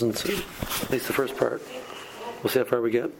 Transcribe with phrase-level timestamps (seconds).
[0.00, 0.24] doesn't,
[0.82, 1.62] at least the first part.
[2.42, 3.10] We'll see how far we get.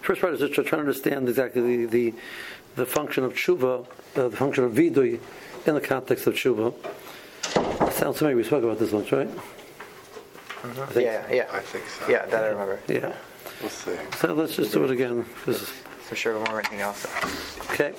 [0.00, 2.14] First part is just to try to understand exactly the, the,
[2.76, 3.86] the function of tshuva,
[4.16, 5.20] uh, the function of vidui
[5.66, 6.72] in the context of tshuva.
[7.86, 8.36] It sounds familiar.
[8.36, 9.28] We spoke about this once, right?
[9.28, 11.00] Mm-hmm.
[11.00, 11.46] Yeah, yeah.
[11.52, 12.08] I think so.
[12.08, 12.80] Yeah, that I remember.
[12.88, 13.14] Yeah.
[13.60, 13.96] We'll see.
[14.18, 15.26] So let's just do it again.
[15.44, 17.06] This is, For sure, we'll remember anything else.
[17.70, 17.92] okay.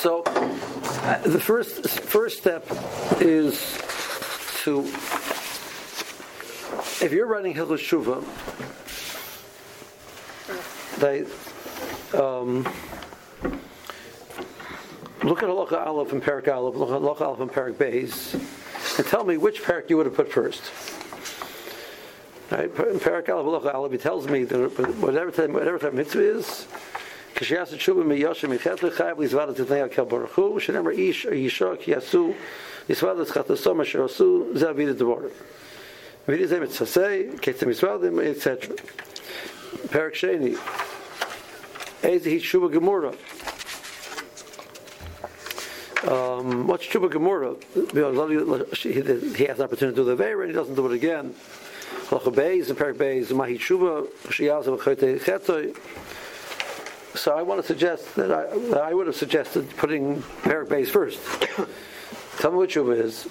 [0.00, 2.66] So uh, the first first step
[3.20, 3.76] is
[4.64, 4.82] to
[7.01, 8.23] if you're writing Hilchos Shuva,
[10.99, 11.25] they
[12.17, 12.63] um,
[15.23, 18.33] look at Halacha Aleph and Perak Aleph, look at Halacha Aleph and Perak Beis,
[18.97, 20.71] and tell me which Perak you would have put first.
[22.51, 22.65] Right?
[22.87, 24.57] In Perak Aleph, Halacha Aleph, he tells me that
[24.99, 26.67] whatever time, whatever time mitzvah is,
[27.35, 31.71] כשיעשה תשובה מיושר מחטא חייב לזווד את תנאי הקל ברוך הוא, שנאמר איש או אישה
[31.79, 32.33] כי יעשו
[32.89, 35.19] לזווד את חטאסום אשר עשו, זה אביד הדבור.
[36.28, 36.60] Et etc.
[39.90, 40.56] Perak Sheni,
[42.42, 43.16] Shuba Gemurah,
[46.06, 46.98] um, what's He
[49.44, 51.34] has an opportunity to do the Veira and he doesn't do it again.
[52.10, 55.74] Beis and Perak Beis, Shiyazim, Chote Chetoy.
[57.16, 60.88] So I want to suggest that I, that I would have suggested putting Perak Beis
[60.88, 61.18] first.
[62.38, 63.26] Tell me what Chuba is.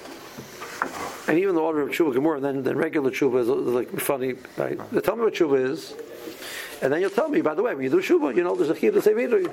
[1.27, 4.77] And even the order of Chuba Gemara, then, then regular Chuba is like funny, right?
[5.03, 5.93] Tell me what Chuba is.
[6.81, 8.69] And then you'll tell me, by the way, when you do Chuba, you know there's
[8.69, 9.51] a Chiv to say Vidui.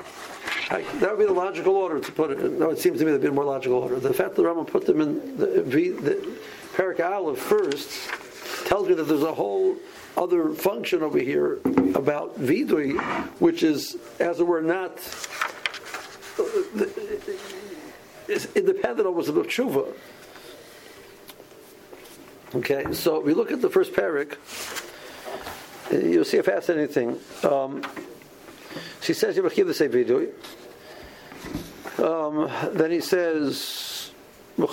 [0.70, 0.86] Right?
[1.00, 2.52] That would be the logical order to put it.
[2.52, 3.98] No, it seems to me to be a more logical order.
[3.98, 6.38] The fact that the Rambam put them in the, the
[6.74, 8.10] Perak Aleph first
[8.66, 9.76] tells me that there's a whole
[10.16, 11.60] other function over here
[11.94, 12.98] about vidui,
[13.40, 14.98] which is, as it were, not
[16.38, 16.86] uh, uh, uh,
[18.28, 19.92] is independent almost of tshuva.
[22.54, 24.36] Okay, so we look at the first parak.
[25.90, 27.18] You'll see a fascinating thing.
[27.50, 27.82] Um,
[29.00, 30.28] she says, "Yevachiv the video."
[31.98, 34.12] Um, then he says,
[34.56, 34.64] um,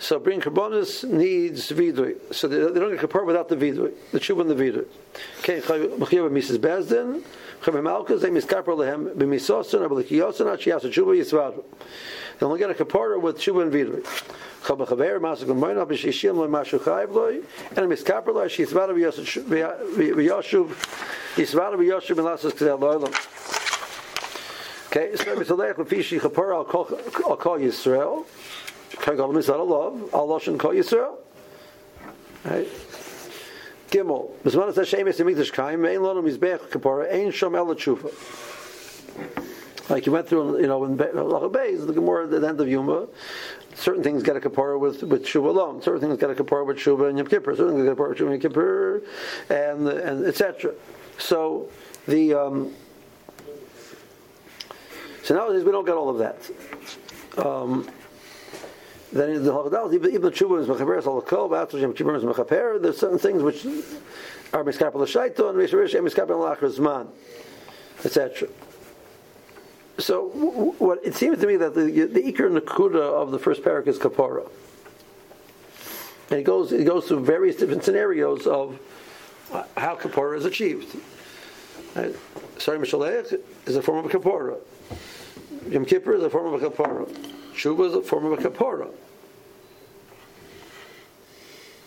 [0.00, 2.16] so bring karbonis needs vidui.
[2.32, 4.86] So they, they don't get kapar without the vidui, the tshuva and the vidui.
[5.40, 6.58] Okay, mechiyav Mrs.
[6.58, 7.22] Bezdin,
[7.62, 11.64] chav malchus em iskapar lehem b'misosin or b'likiyosin at shiyasa tshuva yisvad.
[12.38, 14.04] They only get a kapara with tshuva and vidui.
[14.62, 20.68] Chav mechaver masuk l'moyna b'shishim l'mashu chayv loy and em iskapar loy shiyisvad v'yoshuv
[21.34, 23.34] yisvad v'yoshuv b'lasas k'zeh loylam.
[24.90, 28.24] Okay, so Mitzalech Lefishi Chapar I'll call Yisrael.
[28.92, 29.58] Kagam Nisad
[30.12, 31.16] Allah, Shin call Yisrael.
[32.44, 32.68] Right?
[33.90, 34.30] Gimel.
[34.42, 38.12] Bisman Hashem Yisrael Mikdash Kaim, Ein Mizbech Kapara, Ein Shom Ela Tshuva.
[39.90, 42.68] Like you went through, you know, in Lacha Beis, the Gemara at the end of
[42.68, 43.06] Yuma,
[43.74, 46.76] certain things get a kapara with with Shuva alone, certain things get a kapara with
[46.76, 49.02] Shuva and Yom Kippur, certain things get a kapara with Shuva and Yom Kippur,
[49.48, 50.74] and and etc.
[51.16, 51.70] So
[52.06, 52.74] the um,
[55.22, 56.50] so nowadays we don't get all of that.
[57.44, 57.88] Um,
[59.12, 62.98] then in the Haggadah, even the Tshuva is Mechaber, Salakol, Shem Tshuva is Mechaber, there's
[62.98, 63.64] certain things which
[64.52, 67.08] are Miskapel Shaiton, Misharish, Miskapel Lachrazman,
[68.04, 68.48] etc.
[69.98, 70.28] So
[70.78, 73.98] what it seems to me that the, the Iker Nakuda of the first parak is
[73.98, 74.48] Kapara.
[76.30, 78.78] And it goes, it goes through various different scenarios of
[79.76, 80.96] how Kapara is achieved.
[82.58, 84.58] Sorry, Mishalech is a form of Kapara.
[85.68, 87.37] Yom Kippur is a form of a.
[87.58, 88.88] Shuba is a form of a kapora.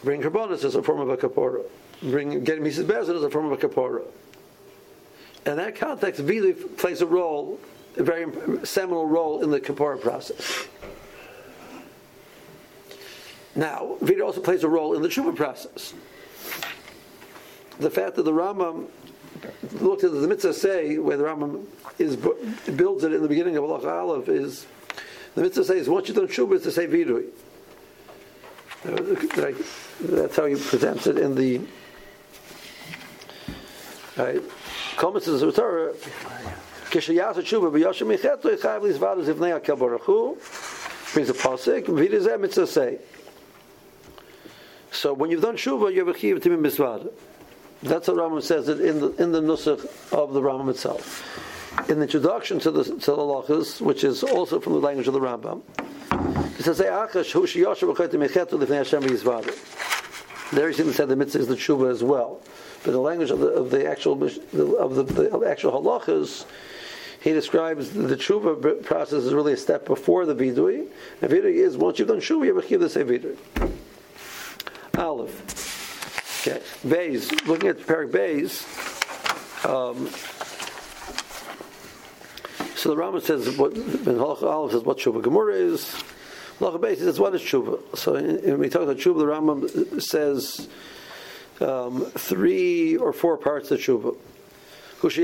[0.03, 1.63] Bring karbonis is a form of a kapora.
[2.01, 2.83] Bring getting Mrs.
[2.83, 4.03] Bezin is a form of a kapora.
[5.45, 7.57] In that context, Vili plays a role,
[7.95, 8.25] a very
[8.65, 10.67] seminal role in the kapora process.
[13.55, 15.93] Now, Vili also plays a role in the Shuba process.
[17.79, 18.87] The fact that the Rambam
[19.79, 21.63] looked at the mitzvah say where the Rambam
[21.97, 22.17] is
[22.75, 24.65] builds it in the beginning of Allah Aleph is
[25.35, 27.25] the mitzvah says once you've done shubah is to say vidui.
[28.83, 31.61] That's how he presents it in the
[34.17, 34.41] right.
[34.97, 35.93] Comments of the Torah.
[36.89, 37.71] Tshuva
[41.13, 42.99] brings a pasuk mitzvah say.
[44.91, 47.11] So when you've done tshuva, you have a chiv to be misvad.
[47.83, 51.50] That's what Rambam says it in the in the nusach of the Rambam itself.
[51.87, 55.13] In the introduction to the to the lachas, which is also from the language of
[55.13, 55.61] the Rambam,
[56.59, 59.01] it says "Akash hu shiyashav b'chayt mechetu lifnei Hashem.
[60.51, 62.41] There he said the mitzvah is the tshuva as well.
[62.83, 66.45] but the language of the, of the actual of the, the actual halachas,
[67.21, 70.87] he describes the tshuva process is really a step before the vidui.
[71.21, 73.37] And vidui is once you've done tshuva, you have to say vidui.
[74.97, 76.47] Aleph.
[76.47, 77.31] Okay, Bays.
[77.45, 78.65] Looking at the Parak Bays.
[79.65, 80.09] Um,
[82.81, 85.85] so the Rambam says what Ben Aleph says what tshuva Gemara is.
[86.57, 87.79] Halacha Beis says what is tshuva.
[87.95, 90.67] So when we talk about tshuva, the Rambam says
[91.59, 94.15] um, three or four parts of tshuva.
[95.03, 95.23] He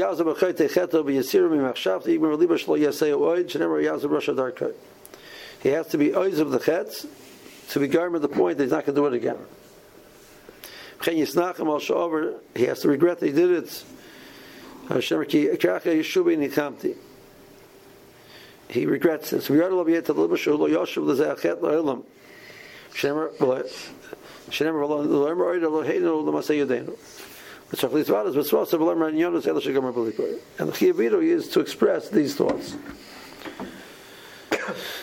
[5.70, 7.06] has to be oiz of the chet
[7.70, 9.38] to be garment the point that he's not going to do it again.
[12.56, 13.84] He has to regret that he did it.
[14.90, 15.02] We
[24.74, 26.36] l'olam, l'olam, l'olam,
[30.60, 32.76] and the Chiyavito is to express these thoughts.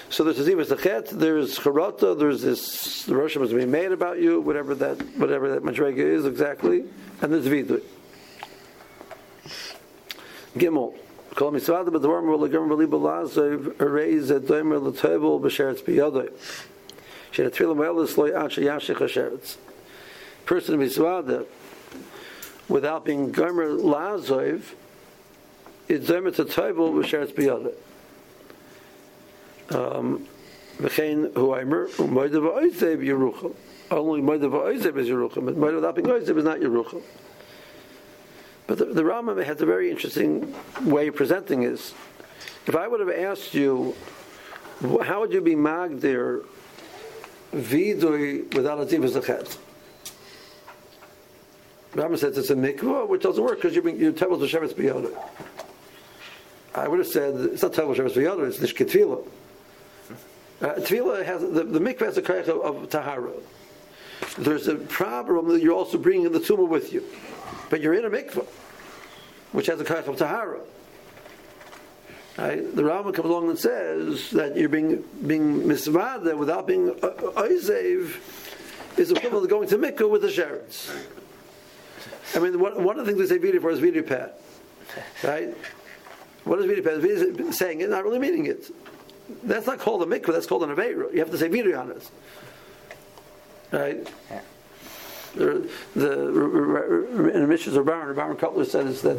[0.09, 4.41] So there's Azimus Chet, there's Charata, there's this the Rosh was being made about you,
[4.41, 6.85] whatever that whatever that Madrega is exactly,
[7.21, 7.83] and there's Vidui.
[10.57, 10.95] Gimel.
[11.35, 14.93] kol mi swade mit dwarm wel gem wel libel laz a raise a dem wel
[14.93, 16.31] table be shares be other.
[17.31, 18.95] She a thrill wel loy ach ya she
[20.45, 21.47] person mi swade
[22.69, 24.61] without being gem wel laz a
[25.89, 27.73] it dem at a table be shares be other.
[29.71, 30.29] Um
[30.81, 33.55] we gain who i mer um moide be oi save yeruchel
[33.91, 37.03] only moide be oi save yeruchel but moide be oi save is not yeruchel
[38.67, 41.93] But the, the Rambam has a very interesting way of presenting this.
[42.67, 43.95] If I would have asked you,
[45.03, 46.45] how would you be magdir
[47.53, 49.59] vidui without a tivus zachet?
[51.93, 55.15] Rambam says it's a mikvah, which doesn't work because you're, you're tevel to sheretz biyada.
[56.75, 59.27] I would have said it's not tevel sheretz biyada; it's nishket tefillah.
[60.61, 63.31] Uh, tefillah has the, the mikvah has a kaich of, of tahara.
[64.39, 67.05] There's a problem that you're also bringing the tumah with you,
[67.71, 68.47] but you're in a mikvah,
[69.53, 70.61] which has a kaich of tahara.
[72.37, 72.75] Right?
[72.75, 78.17] The Rama comes along and says that you're being being misvada without being uh, oizev
[78.99, 80.91] is equivalent to going to mikvah with the sheretz.
[82.35, 84.33] I mean, one, one of the things they say video for is video pad,
[85.23, 85.55] right?
[86.43, 87.01] What is video pad?
[87.01, 88.69] Video saying it, not really meaning it.
[89.45, 90.33] That's not called a mikvah.
[90.33, 91.13] That's called an aveira.
[91.13, 92.11] You have to say video on it,
[93.71, 94.09] right?
[95.35, 99.19] The, the in the Mishnah of Baron, Baron Kotler says that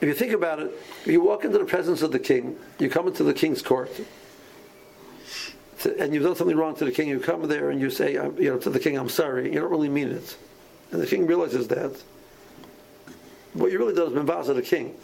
[0.00, 0.72] if you think about it,
[1.02, 3.90] if you walk into the presence of the king, you come into the king's court,
[5.98, 8.50] and you've done something wrong to the king, you come there and you say, you
[8.50, 10.36] know, to the king, "I'm sorry." You don't really mean it.
[10.92, 12.00] And the king realizes that.
[13.54, 14.94] What you really done is Mimvaza the king.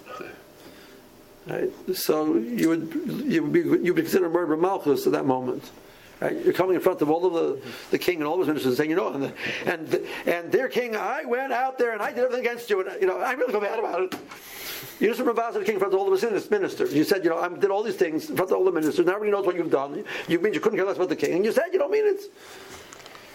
[1.46, 1.70] Right?
[1.94, 2.92] So you would
[3.26, 5.70] you would be you would be considered murder Malchus at that moment.
[6.20, 6.44] Right?
[6.44, 8.70] You're coming in front of all of the, the king and all of his ministers
[8.70, 9.34] and saying, you know, and the,
[9.66, 13.00] and and their king, I went out there and I did everything against you, and
[13.00, 14.14] you know, I really feel bad about it.
[15.00, 16.92] You just remember the king in front of all of his ministers.
[16.92, 19.06] You said, you know, I did all these things in front of all the ministers.
[19.06, 20.04] Now everybody knows what you've done.
[20.26, 22.06] You mean you couldn't care less about the king, and you said you don't mean
[22.06, 22.20] it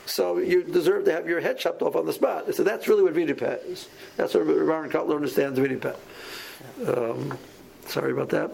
[0.05, 2.53] so you deserve to have your head chopped off on the spot.
[2.53, 3.87] So that's really what Vidipet is.
[4.17, 5.95] That's what Baron Kotler understands Vidipet.
[6.85, 7.37] Um,
[7.87, 8.51] sorry about that.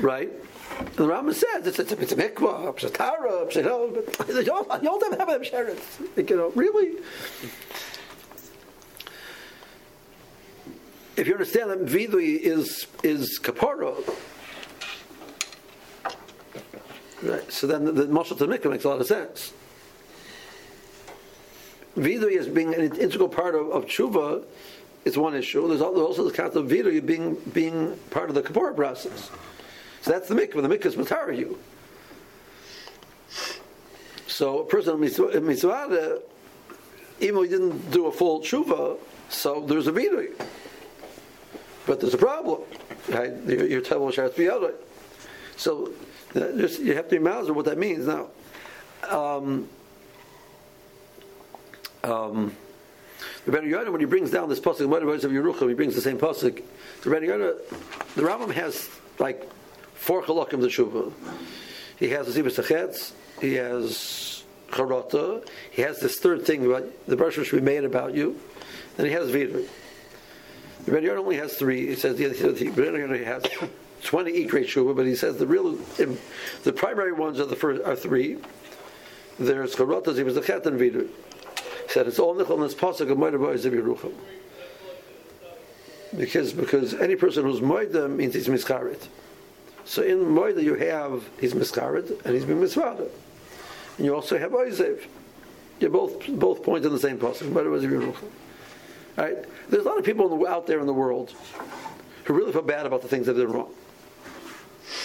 [0.00, 0.30] Right?
[0.96, 3.62] The Rambam says it's, it's, a, it's a mikvah, it's a tara, it's a,
[4.18, 6.28] but you don't, you don't have them sheretz.
[6.28, 6.96] You know, really?
[11.16, 13.94] If you understand that vidui is is kapara,
[17.22, 17.50] Right.
[17.50, 19.52] So then the, the Mashal to Mikvah makes a lot of sense.
[21.96, 24.44] Vidui as being an integral part of, of tshuva
[25.04, 25.66] is one issue.
[25.66, 29.30] There's also the concept of vidui being being part of the kapara process.
[30.06, 30.62] So that's the mikvah.
[30.62, 31.58] The mikvah is matara you.
[34.28, 36.20] So a person in mitzvah,
[37.18, 38.98] even though he didn't do a full tshuva,
[39.30, 40.30] so there's a vidui.
[41.86, 42.60] But there's a problem.
[43.08, 43.32] Right?
[43.46, 44.74] Your, table has to be out.
[45.56, 45.90] So
[46.32, 48.06] just you have to mouser what that means.
[48.06, 48.28] Now,
[49.08, 49.68] um,
[52.04, 52.54] um,
[53.44, 56.16] the Rebbe Yonah, when he brings down this pasuk, of Yerucham, he brings the same
[56.16, 56.62] pasuk.
[57.02, 57.54] The Rebbe Yonah,
[58.14, 59.50] the Rambam has like
[60.06, 61.12] four halakim the tshuva.
[61.98, 63.10] He has the Zibas Achetz,
[63.40, 68.14] he has Charata, he has this third thing about the brush which we made about
[68.14, 68.38] you,
[68.98, 69.66] and he has Vidri.
[70.84, 71.88] The Yonah only has three.
[71.88, 73.42] He says the, the Rebbe Yonah has
[74.04, 75.72] 20 Ikrei Shuva, but he says the real,
[76.62, 78.38] the primary ones are the first are three.
[79.40, 81.08] There's Charota, he was the Chet and Vidu.
[81.88, 84.14] said it's all nichol this pasuk of moed boys of
[86.16, 89.08] Because because any person who's moed means he's miskaret.
[89.86, 93.08] So in moed you have he's miskaret and he's been misvada.
[93.96, 95.06] And you also have oizev.
[95.80, 97.50] You both both point in the same pasuk.
[97.50, 98.30] Moed boys of Yerucham.
[99.16, 99.36] Right?
[99.70, 101.34] There's a lot of people out there in the world
[102.24, 103.72] who really feel bad about the things that they did wrong.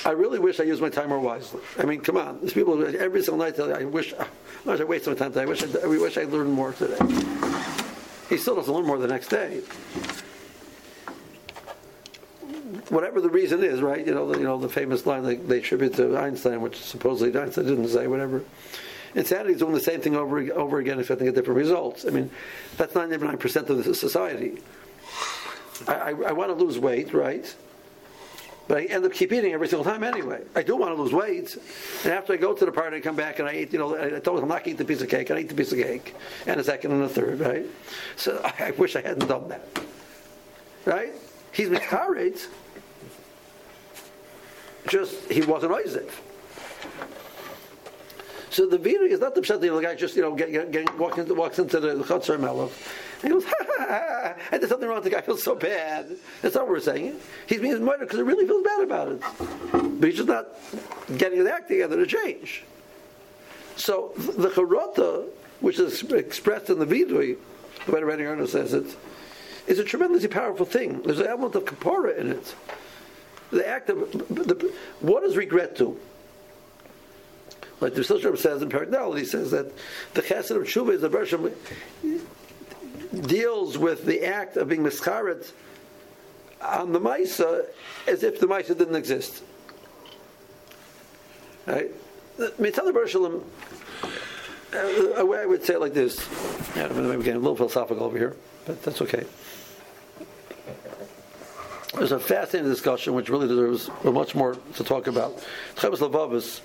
[0.05, 1.61] I really wish I used my time more wisely.
[1.77, 2.39] I mean, come on.
[2.39, 4.25] There's people every single night I wish, I
[4.65, 5.43] wish I wasted my time today.
[5.43, 6.97] I wish I, I wish I learned more today.
[8.29, 9.61] He still doesn't learn more the next day.
[12.89, 14.05] Whatever the reason is, right?
[14.05, 17.39] You know, the, you know the famous line they, they attribute to Einstein, which supposedly
[17.39, 18.43] Einstein didn't say, whatever.
[19.15, 22.05] Insanity is doing the same thing over over again, expecting a different results.
[22.05, 22.29] I mean,
[22.77, 24.61] that's 99% of the society.
[25.87, 27.53] I, I, I want to lose weight, right?
[28.67, 30.43] But I end up keep eating every single time anyway.
[30.55, 31.57] I do want to lose weight.
[32.03, 33.97] And after I go to the party, I come back and I eat, you know,
[33.97, 35.29] I told them I'm not eating the piece of cake.
[35.29, 36.15] I eat the piece of cake.
[36.45, 37.65] And a second and a third, right?
[38.15, 39.67] So I, I wish I hadn't done that.
[40.85, 41.11] Right?
[41.51, 42.39] He's miscarried.
[44.87, 46.09] Just, he wasn't Isaac.
[48.51, 50.97] So the vina is not the pshat the guy just you know get, get, get,
[50.99, 52.69] walks, into, walks into the chutzner melech.
[53.21, 55.01] He goes, ha, ha, ha, I did something wrong.
[55.01, 56.09] The guy feels so bad.
[56.41, 57.17] That's not what we're saying.
[57.47, 59.21] He's being murdered because he really feels bad about it.
[59.99, 60.47] But he's just not
[61.17, 62.63] getting his act together to change.
[63.77, 65.27] So the charota,
[65.61, 67.37] which is expressed in the vidui,
[67.85, 68.97] the way Redding says it,
[69.67, 71.01] is a tremendously powerful thing.
[71.03, 72.55] There's an element of kapora in it.
[73.51, 75.97] The act of the, what does regret do?
[77.81, 79.71] Like the Silshram says in Paradal, he says that
[80.13, 81.51] the chesed of tshuva is the version
[83.21, 85.51] deals with the act of being mischaret
[86.61, 87.65] on the Maisa
[88.07, 89.43] as if the Maisa didn't exist.
[91.65, 91.91] Right?
[92.37, 93.43] Bershalim,
[94.73, 94.77] uh,
[95.15, 96.19] a way I would say it like this.
[96.75, 99.25] I'm getting a little philosophical over here, but that's okay.
[101.93, 105.43] There's a fascinating discussion which really deserves much more to talk about.
[105.75, 106.61] Chavos Lavavis,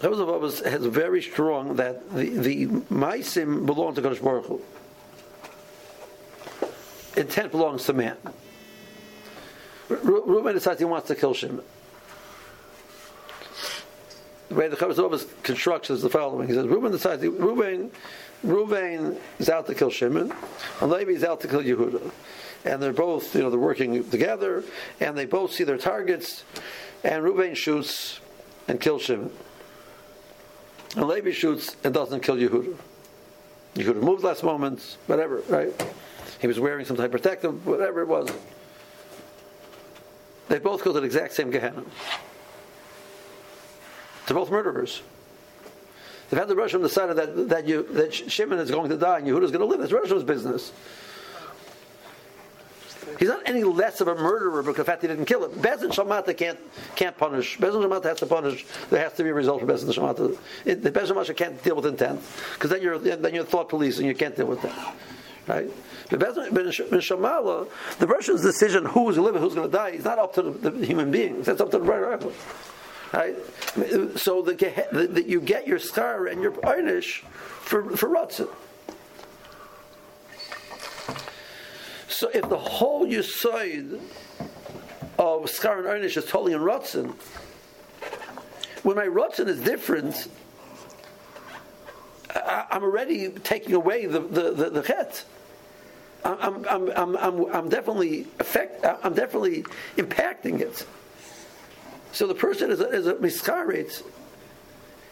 [0.00, 4.60] Chavos Lavavis has very strong that the, the Maisim belong to Kodesh Baruch Hu
[7.16, 8.16] intent belongs to man.
[9.88, 11.64] Reuben decides he wants to kill Shimon.
[14.48, 17.90] The way the Chavis Chavos constructs is the following: He says Reuben decides Reuben,
[18.42, 20.32] Reuben is out to kill Shimon,
[20.80, 22.10] and Levi is out to kill Yehuda,
[22.64, 24.64] and they're both you know they're working together,
[25.00, 26.44] and they both see their targets,
[27.04, 28.20] and Reuben shoots
[28.66, 29.30] and kills Shimon,
[30.96, 32.76] and Levi shoots and doesn't kill Yehuda.
[33.74, 35.72] Yehuda moved last moment, whatever, right?
[36.40, 38.28] He was wearing some type of protective, whatever it was.
[40.48, 41.84] They both go to the exact same Gehenna.
[44.26, 45.02] They're both murderers.
[46.28, 49.26] They've had the Russian decided that that you that Shimon is going to die and
[49.26, 49.80] Yehuda is going to live.
[49.80, 50.72] It's Russia's business.
[53.18, 55.60] He's not any less of a murderer because the fact he didn't kill him.
[55.60, 56.58] Bezin Shamata can't
[56.94, 57.58] can't punish.
[57.58, 58.64] Bezin Shamata has to punish.
[58.90, 60.38] There has to be a result for Bezin Shamata.
[60.64, 62.20] the Bezin Shamata can't deal with intent
[62.54, 64.94] because then you're then you're thought police and you can't deal with that,
[65.46, 65.68] right?
[66.10, 70.42] But Shamala, the Russian's decision who's and who's going to die is not up to
[70.42, 71.46] the, the human beings.
[71.46, 72.22] That's up to the right
[73.12, 73.36] Right?
[74.18, 77.22] So that you get your scar and your einish
[77.62, 78.48] for for Ratzin.
[82.08, 84.00] So if the whole Yisoid
[85.18, 87.14] of scar and einish is totally in Ratzin,
[88.82, 90.28] when my Ratzin is different,
[92.34, 95.24] I, am already taking away the the, the, the chet.
[96.24, 99.64] I'm, I'm, I'm, I'm, I'm definitely affect, I'm definitely
[99.96, 100.84] impacting it.
[102.12, 103.16] So the person is a, is a.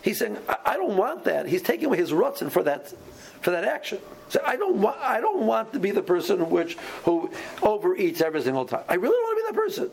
[0.03, 1.47] He's saying, I, I, don't want that.
[1.47, 2.93] He's taking away his rutzen for that,
[3.41, 3.99] for that action.
[4.29, 7.31] So I don't want, I don't want to be the person which who
[7.63, 8.85] overeats every single time.
[8.89, 9.91] I really don't want to be that person.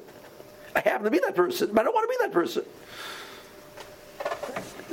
[0.76, 2.66] I happen to be that person, but I don't want to be that person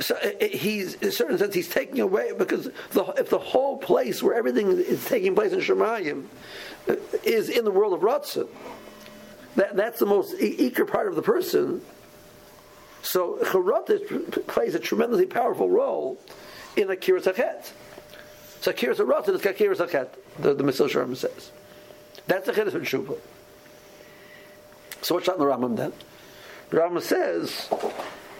[0.01, 4.21] so he's in a certain sense he's taking away because the, if the whole place
[4.23, 6.25] where everything is taking place in Shemayim
[6.89, 8.47] uh, is in the world of Ratzah,
[9.55, 11.81] that, that's the most eager part of the person.
[13.03, 16.19] So Charot plays a tremendously powerful role
[16.75, 16.95] in a
[18.61, 20.07] So Kiras Ratzah is Kiras Hachet,
[20.39, 21.51] the, the Mesil Sharm says.
[22.27, 23.17] That's the Chiddush in Shuvah.
[25.01, 25.91] So what's that in the Rambam then?
[26.69, 27.67] The Rambam says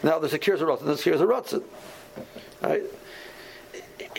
[0.03, 2.67] now there's a a rotzen, there's a a.
[2.67, 2.83] Right?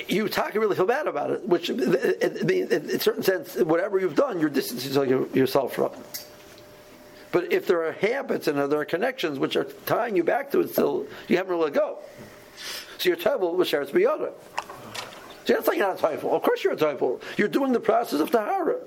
[0.08, 4.40] You talk, really feel bad about it, which, in a certain sense, whatever you've done,
[4.40, 4.92] you're distancing
[5.34, 5.90] yourself from.
[7.30, 10.60] But if there are habits and there are connections which are tying you back to
[10.60, 11.98] it still, you haven't really let go.
[12.98, 14.32] So your tevel was shares biyada.
[15.44, 16.34] So that's like not a typeful.
[16.34, 17.20] Of course you're a typeful.
[17.36, 18.78] You're doing the process of tahara.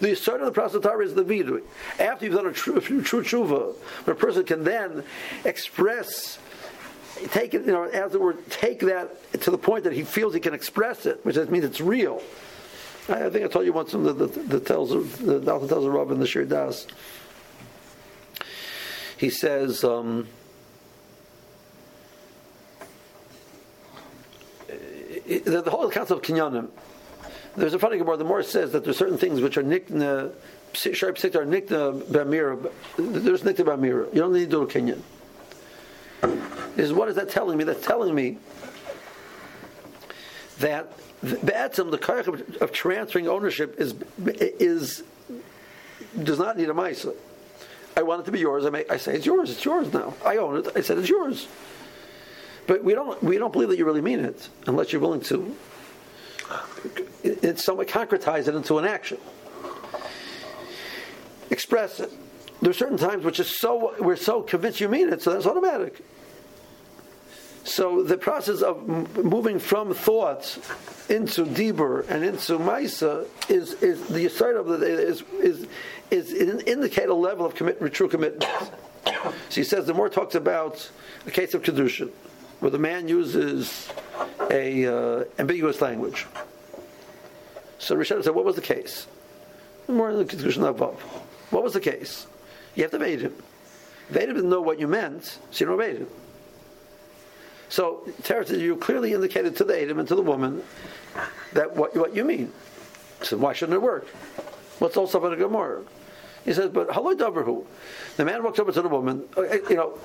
[0.00, 1.62] The start of the process of tahara is the vidui.
[1.98, 3.74] After you've done a true, true tshuva,
[4.06, 5.04] a person can then
[5.44, 6.38] express,
[7.30, 10.34] take it, you know, as it were, take that to the point that he feels
[10.34, 12.22] he can express it, which means it's real.
[13.08, 15.90] I, I think I told you once the, the, the tells the Dalton tells a
[15.90, 16.86] Rav in the Shir Das.
[19.16, 19.84] He says.
[19.84, 20.28] Um,
[25.28, 26.68] the, the whole concept of kinyanim.
[27.56, 28.16] There's a funny Gemara.
[28.16, 31.72] The more says that there's certain things which are nikna, uh, sharp six are nikna
[31.72, 32.70] uh, b'amira.
[32.96, 34.14] There's nikna b'amira.
[34.14, 35.02] You don't need to do a kinyan.
[36.76, 37.64] Is what is that telling me?
[37.64, 38.38] That's telling me
[40.60, 40.92] that
[41.22, 43.94] Be'etzim, the kayak of, of, transferring ownership is
[44.24, 45.02] is
[46.22, 47.12] does not need a ma'isa.
[47.96, 48.64] I want it to be yours.
[48.64, 49.50] I, make, I say it's yours.
[49.50, 50.14] It's yours now.
[50.24, 50.68] I own it.
[50.76, 51.48] I said it's yours.
[52.68, 55.56] But we don't we don't believe that you really mean it unless you're willing to
[57.24, 59.18] it's somewhat concretize it into an action.
[61.50, 62.12] Express it.
[62.60, 65.46] There are certain times which is so we're so convinced you mean it, so that's
[65.46, 66.04] automatic.
[67.64, 70.58] So the process of moving from thoughts
[71.08, 75.66] into deeper and into Maisa is, is the side of the is is
[76.10, 78.46] is indicate a level of commitment, true commitment.
[79.48, 80.90] So he says the more talks about
[81.26, 82.10] a case of kedushin,
[82.60, 83.88] where the man uses
[84.50, 86.26] a uh, ambiguous language.
[87.78, 89.06] So Rishonim said, what was the case?
[89.86, 91.00] More in the conclusion above.
[91.50, 92.26] What was the case?
[92.74, 93.34] You have to evade him.
[94.10, 96.08] Evade him didn't know what you meant, so you don't evade him.
[97.68, 100.62] So Terah you clearly indicated to the Adam and to the woman
[101.52, 102.52] that what, what you mean.
[103.22, 104.06] So why shouldn't it work?
[104.78, 105.82] What's also about a Gemara?
[106.44, 107.66] He says, but hello, Davarhu.
[108.16, 109.28] The man walks over to the woman.
[109.36, 109.98] Uh, you know,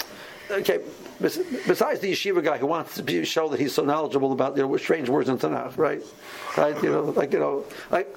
[0.52, 0.80] okay,
[1.22, 4.78] besides the yeshiva guy who wants to show that he's so knowledgeable about you know
[4.78, 6.02] strange words in Tanakh, right?
[6.58, 6.82] Right?
[6.84, 8.16] You know, like you know, like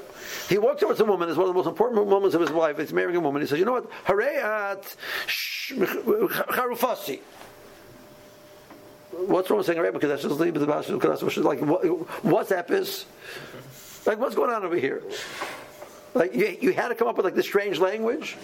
[0.49, 1.28] he walks over to a woman.
[1.28, 2.78] It's one of the most important moments of his life.
[2.78, 3.42] He's marrying a woman.
[3.42, 3.90] He says, "You know what?
[4.04, 7.21] Harayat charufasi."
[9.12, 13.06] What's wrong with saying Because that's just leave the Because like what, WhatsApp is.
[14.04, 15.02] Like what's going on over here?
[16.15, 18.36] Like you, you had to come up with like this strange language.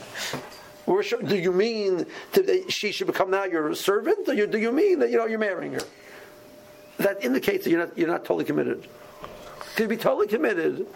[0.87, 4.29] Do you mean to, she should become now your servant?
[4.29, 5.83] Or do you mean that you know you're marrying her?
[6.99, 8.87] That indicates that you're not you're not totally committed.
[9.77, 10.87] To be totally committed,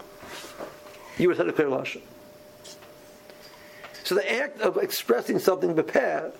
[1.17, 2.01] you would have a clear lashon.
[4.03, 6.31] So the act of expressing something bepeh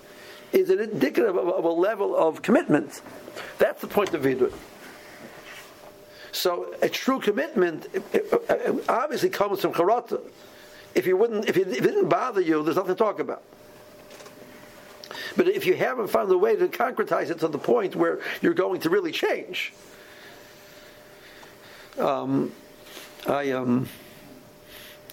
[0.54, 3.02] is an indicative of, of, a level of commitment.
[3.58, 4.54] That's the point of vidui.
[6.32, 7.88] So a true commitment
[8.88, 10.22] obviously comes from charata
[10.98, 13.44] if you wouldn't, if it, if it didn't bother you, there's nothing to talk about.
[15.36, 18.56] But if you haven't found a way to concretize it to the point where you're
[18.56, 19.74] going to really change,
[22.00, 22.52] um,
[23.28, 23.88] I um,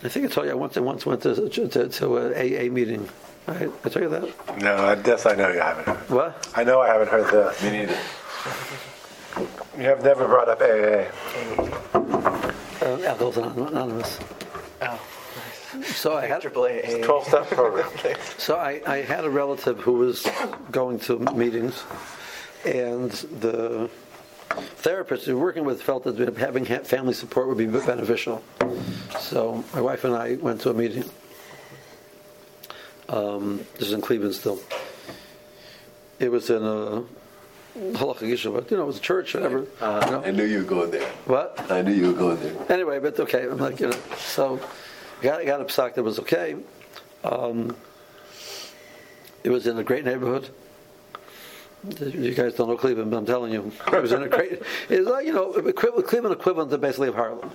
[0.02, 2.70] I think I told you I once I once went to to, to a AA
[2.72, 3.06] meeting.
[3.46, 4.62] I, I tell you that.
[4.62, 6.10] No, I guess I know you haven't.
[6.10, 6.50] What?
[6.56, 7.62] I know I haven't heard that.
[7.62, 7.98] Me neither.
[9.76, 11.10] You have never brought up AA.
[12.80, 14.18] Uh, Alcoholics Anonymous.
[14.80, 15.00] Oh.
[15.82, 17.04] So I had AAA.
[17.04, 17.90] 12 step program.
[18.38, 20.26] So I, I had a relative who was
[20.70, 21.82] going to meetings,
[22.64, 23.88] and the
[24.76, 28.42] therapist who was working with felt that having family support would be beneficial.
[29.18, 31.04] So my wife and I went to a meeting.
[33.08, 34.60] Um, this is in Cleveland still.
[36.18, 37.04] It was in a
[37.74, 39.66] halacha yeshiva, you know, it was a church, whatever.
[39.80, 40.22] Uh, you know.
[40.24, 41.08] I knew you were going there.
[41.26, 41.70] What?
[41.70, 42.72] I knew you were going there.
[42.72, 44.60] Anyway, but okay, I'm like, you know, so
[45.24, 46.56] got, got a psak that was okay.
[47.24, 47.76] Um,
[49.42, 50.48] it was in a great neighborhood.
[52.00, 54.62] You guys don't know Cleveland, but I'm telling you, it was in a great.
[54.88, 57.50] It's like you know, Cleveland equivalent to basically of Harlem.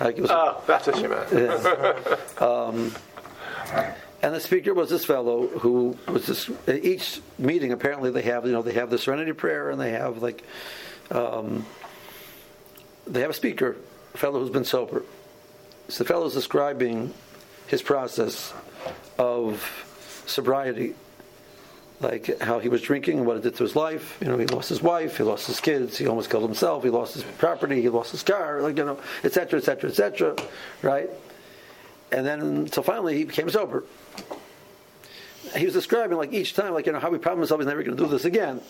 [0.00, 1.32] Like was, oh, that's what you meant.
[1.32, 2.44] Yeah.
[2.44, 2.92] Um,
[4.22, 6.50] and the speaker was this fellow who was this.
[6.68, 10.22] Each meeting, apparently, they have you know they have the Serenity Prayer and they have
[10.22, 10.42] like
[11.10, 11.64] um,
[13.06, 13.76] they have a speaker,
[14.14, 15.04] a fellow who's been sober.
[15.90, 17.12] So the fellow is describing
[17.66, 18.54] his process
[19.18, 19.60] of
[20.24, 20.94] sobriety,
[22.00, 24.16] like how he was drinking and what it did to his life.
[24.20, 26.90] You know, he lost his wife, he lost his kids, he almost killed himself, he
[26.90, 30.36] lost his property, he lost his car, like you know, etc., etc., etc.
[30.80, 31.10] Right?
[32.12, 33.82] And then, so finally, he became sober.
[35.56, 37.82] He was describing like each time, like you know, how he promised himself he's never
[37.82, 38.60] going to do this again,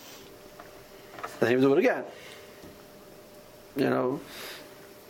[1.39, 2.03] and he would do it again.
[3.75, 4.19] You know,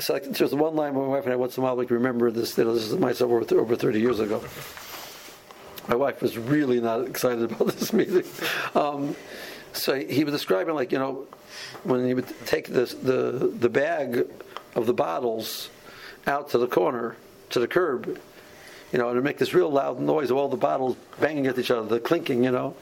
[0.01, 2.31] so like, there's one line my wife and I once in a while like remember
[2.31, 2.57] this.
[2.57, 4.43] You know, this is myself over, over 30 years ago.
[5.87, 8.23] My wife was really not excited about this meeting.
[8.75, 9.15] Um,
[9.73, 11.27] so he was describing like you know
[11.83, 14.27] when he would take this the the bag
[14.75, 15.69] of the bottles
[16.27, 17.15] out to the corner,
[17.49, 18.19] to the curb,
[18.91, 21.71] you know, to make this real loud noise of all the bottles banging at each
[21.71, 22.75] other, the clinking, you know.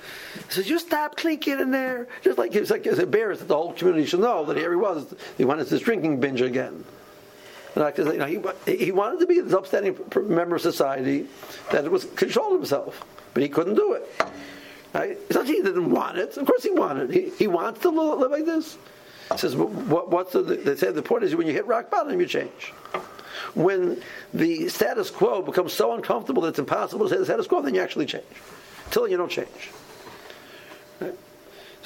[0.47, 3.55] He says, "You stop clinking in there," just like it's like it's embarrassed that the
[3.55, 5.13] whole community should know that here he was.
[5.37, 6.83] He wanted this drinking binge again.
[7.79, 11.27] Like, you know, he, he wanted to be this upstanding member of society
[11.71, 14.21] that was controlled himself, but he couldn't do it.
[14.93, 15.11] Right?
[15.11, 16.35] It's not he didn't want it.
[16.35, 17.09] Of course, he wanted.
[17.09, 18.77] He, he wants to live like this.
[19.31, 22.19] He says, what, what's the, they say the point is when you hit rock bottom,
[22.19, 22.73] you change.
[23.53, 24.01] When
[24.33, 27.75] the status quo becomes so uncomfortable that it's impossible to say the status quo, then
[27.75, 28.25] you actually change.
[28.85, 29.71] Until you don't change.
[30.99, 31.15] Right?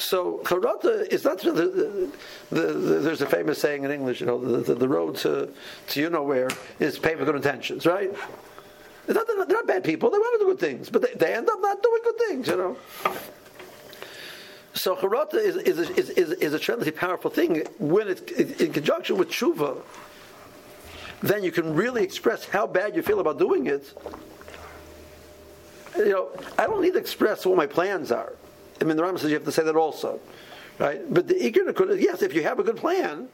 [0.03, 2.09] So charata is not the, the,
[2.51, 2.61] the,
[2.99, 5.49] there's a famous saying in English, you know, the, road to,
[5.87, 8.13] to you know where is paved with good intentions, right?
[9.05, 10.09] They're not, they're not bad people.
[10.09, 12.47] They want to do good things, but they, they end up not doing good things,
[12.49, 12.77] you know.
[14.73, 18.21] So charata is, is, is, is, is a tremendously powerful thing when it's
[18.61, 19.81] in conjunction with tshuva.
[21.21, 23.93] Then you can really express how bad you feel about doing it.
[25.95, 28.33] You know, I don't need to express what my plans are.
[28.81, 30.19] I mean, the Rambam says you have to say that also,
[30.79, 31.01] right?
[31.13, 33.29] But the ikr yes, if you have a good plan,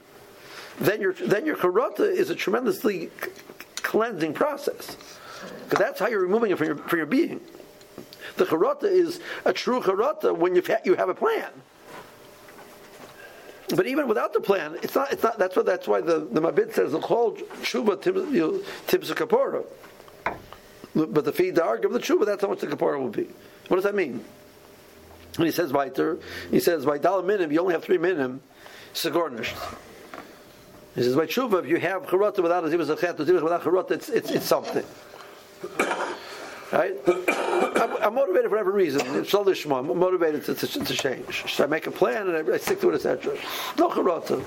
[0.79, 3.09] then your then your karata is a tremendously
[3.77, 4.97] cleansing process,
[5.63, 7.41] because that's how you're removing it from your from your being.
[8.37, 11.51] The charata is a true charata when you you have a plan.
[13.75, 15.13] But even without the plan, it's not.
[15.13, 15.37] It's not.
[15.37, 15.65] That's what.
[15.65, 18.01] That's why the the Mabit says the whole tshuva
[18.87, 19.63] tibs a kapora.
[20.95, 23.27] But the feed the arg of the tshuva, that's how much the kapora will be.
[23.67, 24.25] What does that mean?
[25.35, 26.19] When he says weiter,
[26.51, 28.41] he says by dollar minim, you only have three minim,
[28.93, 29.55] segornished.
[30.95, 34.09] He says by tshuva, if you have charata without a zivas achet, without charata, it's,
[34.09, 34.83] it's, it's something.
[36.71, 36.95] Right?
[37.07, 39.01] I'm, I'm, motivated for every reason.
[39.15, 41.33] It's all I'm motivated to, to, to, change.
[41.47, 43.35] Should I make a plan and I, I stick to it, etc.
[43.77, 44.43] No charata.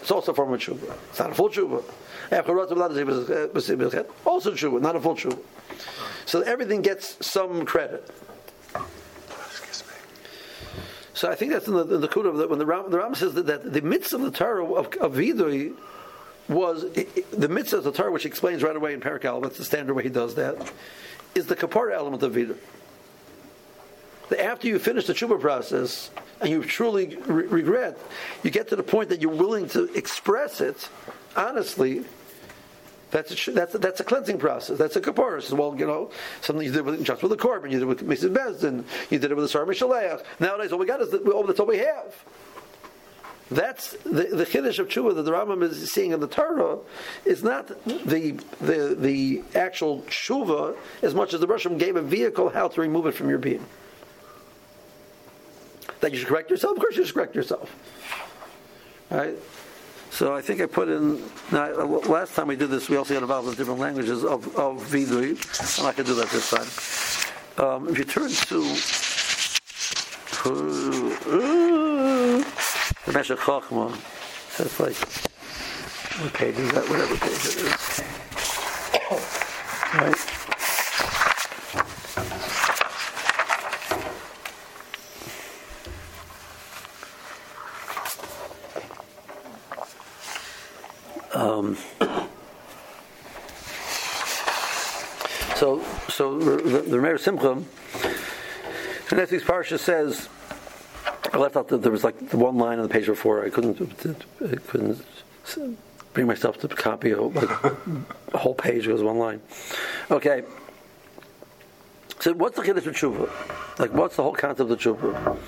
[0.00, 0.62] It's also a form of.
[0.62, 1.84] It's not a full tshuva.
[2.30, 5.38] I have charata without a zivas also tshuva, not a full tshuva.
[6.24, 8.08] So everything gets some credit.
[11.20, 13.14] So I think that's in the, in the Kudah that when the Ram, the Ram
[13.14, 15.74] says that, that the mitzvah of the Torah of, of Vidui
[16.48, 16.90] was
[17.30, 20.02] the mitzvah of the Torah, which explains right away in Parakal, that's the standard way
[20.02, 20.72] he does that,
[21.34, 22.56] is the kapara element of Vidui.
[24.38, 27.98] After you finish the tshuva process and you truly re- regret,
[28.42, 30.88] you get to the point that you're willing to express it
[31.36, 32.02] honestly
[33.10, 34.78] that's a, that's a, that's a cleansing process.
[34.78, 35.50] That's a kapara.
[35.52, 36.10] Well, you know,
[36.42, 38.34] something you did with, just with the korban, you did with Mrs.
[38.34, 40.22] Bezdin, you did it with the Sarah Mishaleach.
[40.38, 42.14] Nowadays, all we got is the, oh, that's all we have.
[43.50, 46.78] That's the, the Kiddush of Tshuva that the Rambam is seeing in the Torah
[47.24, 52.48] is not the, the, the actual Tshuva as much as the Russian gave a vehicle
[52.48, 53.66] how to remove it from your being.
[55.98, 56.76] That you should correct yourself?
[56.76, 57.74] Of course you should correct yourself.
[59.10, 59.36] Right?
[60.10, 61.22] So I think I put in.
[61.52, 64.82] Now, last time we did this, we also got involved with different languages of of
[64.90, 65.30] Vidui.
[65.30, 66.68] And I'm not going to do that this time.
[67.64, 68.60] Um, if you turn to
[70.44, 70.50] uh,
[73.06, 73.94] the Meshech Chochma,
[74.56, 74.96] that's like
[76.34, 76.88] page is that?
[76.88, 78.02] Whatever page it is.
[79.92, 80.40] Right.
[91.34, 91.76] Um,
[96.20, 97.62] so, the, the Meir Simcha,
[99.08, 100.28] the next week's parsha says,
[101.32, 103.42] I left out that there was like the one line on the page before.
[103.42, 103.80] I couldn't,
[104.44, 105.02] I couldn't
[106.12, 107.48] bring myself to copy a, like,
[108.34, 108.86] a whole page.
[108.86, 109.40] It was one line.
[110.10, 110.42] Okay.
[112.18, 113.78] So what's the chiddush of tshuva?
[113.78, 115.38] Like, what's the whole concept of tshuva?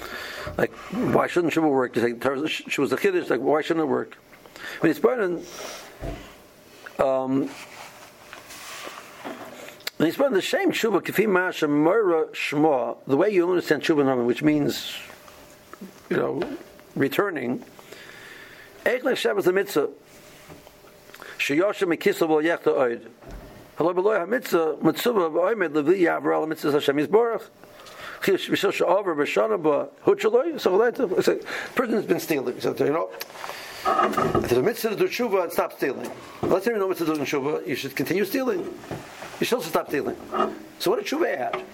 [0.57, 0.73] Like,
[1.13, 1.97] why shouldn't tshuva work?
[1.97, 3.29] You she was a chiddush.
[3.29, 4.17] Like, why shouldn't it work?
[4.81, 5.45] When it's burning,
[6.99, 7.51] um,
[10.03, 11.69] when he's burning the same tshuva, kifim ma'asha
[12.33, 14.97] shmo, the way you understand tshuva, which means,
[16.11, 16.43] you know,
[16.97, 17.65] returning.
[18.85, 19.91] Eich nechshav the mitzvah.
[21.39, 23.07] Sheyosha mekisa vol yechta oid.
[23.77, 27.43] Hello, beloy ha-mitzvah, mitzvah v'oimed levi yavra al mitzvah Hashem Yisborach.
[28.23, 28.37] So
[30.99, 32.61] the person has been stealing.
[32.61, 36.11] So, you know, if there's a mitzvah to do tshuva and stop stealing.
[36.43, 38.67] Let's say you know mitzvah to do tshuva, you should continue stealing.
[39.43, 40.15] You should also stop stealing.
[40.79, 41.65] So what did tshuva add?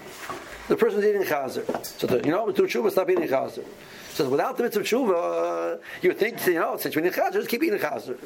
[0.69, 1.85] The person's eating chazer.
[1.85, 3.63] So the, you know, do tshuva, stop eating chazer.
[4.09, 7.33] So without the mitzvah tshuva, uh, you would think, you know, since you're eating chazer,
[7.33, 8.17] just keep eating chazer.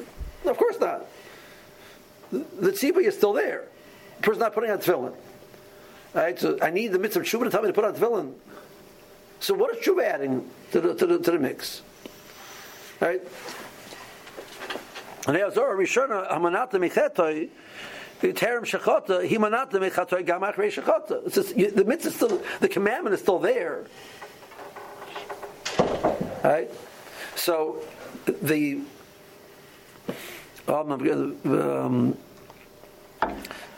[0.46, 1.04] Of course not.
[2.32, 3.68] The, the is still there.
[4.16, 5.14] The person's not putting on tefillin.
[6.14, 6.40] Right?
[6.40, 8.32] So I need the mitzvah tshuva to tell me to put on tefillin.
[9.40, 11.82] So what is tshuva adding to the, to the, to the mix?
[12.98, 13.20] Right?
[15.26, 17.50] And Azor Rishona Hamanata Michetoi.
[18.32, 21.24] Terem Shechota, Himanata Mechatoi Gamach Rei Shechota.
[21.74, 23.84] The mitzvah is still, the commandment is still there.
[26.42, 26.70] Right?
[27.36, 27.82] So,
[28.26, 28.80] the
[30.66, 32.16] um,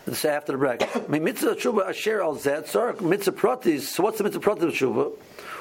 [0.07, 1.09] this after the bracket.
[1.09, 3.81] Mitzvah tshuva asher al zed sork mitzvah pratis.
[3.81, 5.13] So what's the mitzvah pratis tshuva?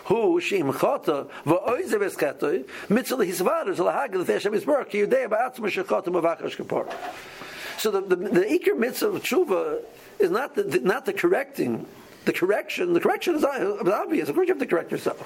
[0.06, 6.08] Who shim chata va'oizev eskatoi mitzvah lehisvader zalahag l'tei Hashem yisbarach ki yudei ba'atzma shechata
[6.08, 6.94] mavachash kapar.
[7.86, 9.84] So the the, the ikr mitzvah of tshuva
[10.18, 11.86] is not the, the, not the correcting.
[12.26, 14.28] The correction, the correction is obvious.
[14.28, 15.22] Of course, you have to correct yourself.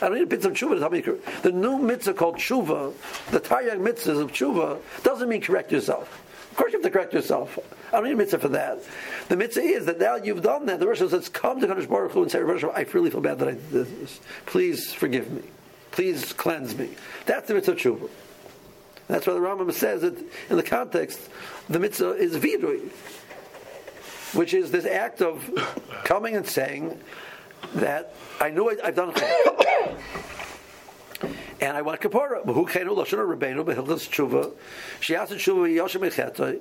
[0.00, 1.00] I don't need a mitzvah of tshuva to help me.
[1.42, 2.92] The new mitzvah called tshuva,
[3.32, 6.22] the Taryag mitzvahs of tshuva, doesn't mean correct yourself.
[6.52, 7.58] Of course, you have to correct yourself.
[7.88, 8.84] I don't need a mitzvah for that.
[9.28, 10.78] The mitzvah is that now you've done that.
[10.78, 13.48] The Rosh says, "Come to Kadosh Baruch Hu and say, I really feel bad that
[13.48, 14.20] I did this.
[14.46, 15.42] Please forgive me.
[15.90, 16.90] Please cleanse me."
[17.24, 18.08] That's the mitzvah of tshuva.
[19.08, 20.18] That's why the Rambam says it
[20.50, 21.20] in the context.
[21.68, 22.90] The mitzvah is vidui,
[24.34, 25.48] which is this act of
[26.04, 26.98] coming and saying
[27.74, 29.98] that I know I, have done it.
[31.60, 32.44] and I want kapara.
[32.44, 34.52] Who to Lashon Rabbeinu behilchas tshuva?
[35.00, 36.60] She asked tshuva yoshem echetay.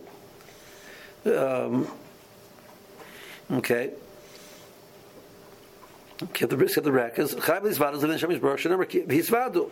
[1.25, 1.88] Um,
[3.51, 3.91] okay.
[6.34, 7.36] Get the risk of the rekas.
[7.36, 9.69] Chayv and then shemish baruch shenemar hisvadu.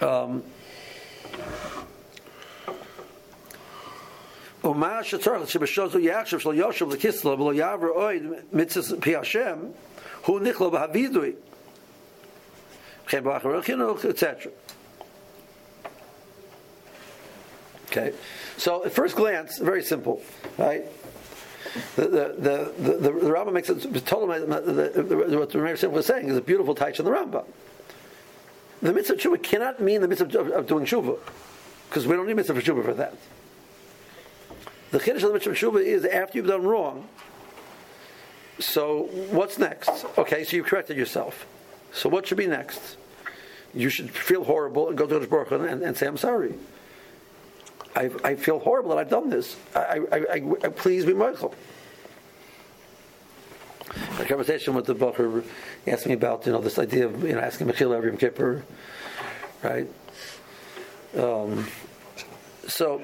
[0.00, 0.42] Um,
[14.04, 14.50] etc.
[17.90, 18.12] Okay,
[18.56, 20.20] so at first glance, very simple,
[20.58, 20.84] right?
[21.94, 24.26] The the the the, the Rambam makes it total.
[24.28, 27.44] What the Rambam was saying is a beautiful touch in the Rambam.
[28.82, 31.18] The mitzvah of tshuva cannot mean the mitzvah of, of doing tshuva,
[31.88, 33.16] because we don't need mitzvah for tshuva for that.
[34.90, 37.08] The chiddush of the mitzvah tshuva is after you've done wrong.
[38.58, 40.06] So what's next?
[40.16, 41.46] Okay, so you've corrected yourself.
[41.92, 42.96] So what should be next?
[43.74, 46.54] You should feel horrible and go to the Baruch and, and say, "I'm sorry.
[47.94, 49.56] I, I feel horrible that I've done this.
[49.74, 51.54] I, I, I, I please be Michael."
[54.18, 55.44] A conversation with the Bacher
[55.92, 58.64] asked me about you know this idea of you know asking Mechila every Kippur,
[59.62, 59.88] right?
[61.16, 61.66] Um,
[62.68, 63.02] so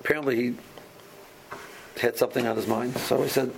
[0.00, 0.54] apparently he
[2.00, 2.96] had something on his mind.
[2.96, 3.52] So he said,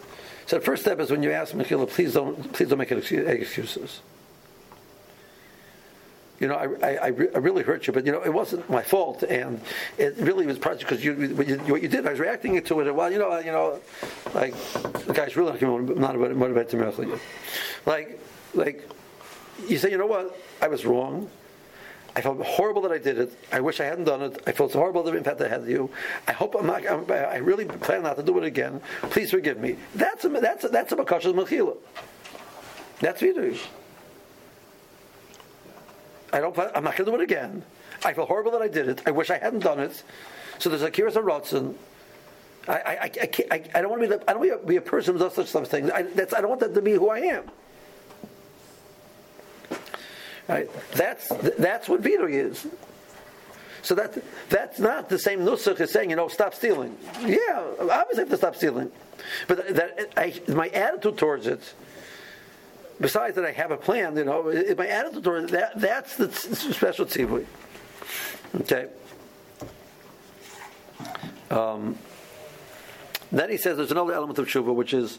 [0.47, 4.01] so the first step is when you ask Mechila, please don't, please don't make excuses.
[6.41, 9.25] You know, I, I, I, really hurt you, but you know, it wasn't my fault,
[9.25, 9.61] and
[9.97, 12.07] it really was partly because you, what you, what you did.
[12.07, 12.95] I was reacting to it.
[12.95, 13.81] Well, you know, you know,
[14.35, 14.55] like
[15.07, 17.19] the guy's really not motivated to Mechila.
[17.87, 18.21] Like,
[18.55, 18.89] like
[19.67, 20.39] you say, you know what?
[20.63, 21.29] I was wrong.
[22.15, 23.33] I felt horrible that I did it.
[23.53, 24.43] I wish I hadn't done it.
[24.47, 25.91] I felt so horrible that impact I had you.
[26.27, 26.87] I hope I'm not.
[26.89, 28.81] I'm, i really plan not to do it again.
[29.03, 29.77] Please forgive me.
[29.95, 31.77] That's a that's a, that's a mechila.
[33.01, 33.59] That's vidui.
[36.33, 36.59] I don't.
[36.59, 37.63] I'm not going to do it again.
[38.05, 39.03] I feel horrible that I did it.
[39.07, 40.03] I wish I hadn't done it.
[40.59, 41.75] So there's a kiras rotzen.
[42.67, 44.77] I I, I, I, I don't want to be the, I don't want to be
[44.77, 45.91] a person who does such some things.
[45.91, 47.51] I, that's, I don't want that to be who I am.
[50.49, 50.71] Right?
[50.93, 52.67] That's that's what veto is.
[53.83, 56.97] So that that's not the same nusach as saying you know stop stealing.
[57.21, 58.91] Yeah, obviously I have to stop stealing,
[59.47, 61.75] but that I, my attitude towards it.
[63.01, 64.17] Besides that, I have a plan.
[64.17, 67.47] You know, if my attitude towards that that's the special tzivui.
[68.63, 68.89] Okay.
[71.51, 71.97] Um,
[73.31, 75.19] then he says there's another element of tshuva, which is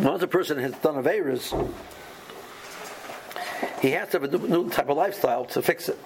[0.00, 1.52] Once a person has done a virus,
[3.82, 5.98] he has to have a new type of lifestyle to fix it.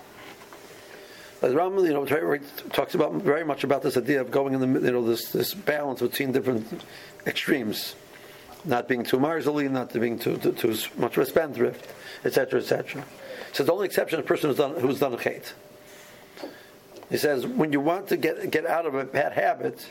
[1.45, 2.07] As Ram, you know,
[2.73, 5.53] talks about very much about this idea of going in the you know this this
[5.53, 6.83] balance between different
[7.27, 7.95] extremes,
[8.65, 11.93] not being too marzily, not being too too, too much of a spendthrift,
[12.25, 13.05] etc., etc.
[13.53, 15.53] So the only exception is a person who's done who's done a chait.
[17.11, 19.87] He says when you want to get get out of a bad habit,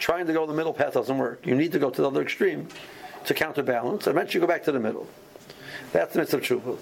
[0.00, 1.46] trying to go the middle path doesn't work.
[1.46, 2.66] You need to go to the other extreme
[3.26, 4.08] to counterbalance.
[4.08, 5.06] Eventually, you go back to the middle.
[5.92, 6.78] That's the mitzvah tshuva.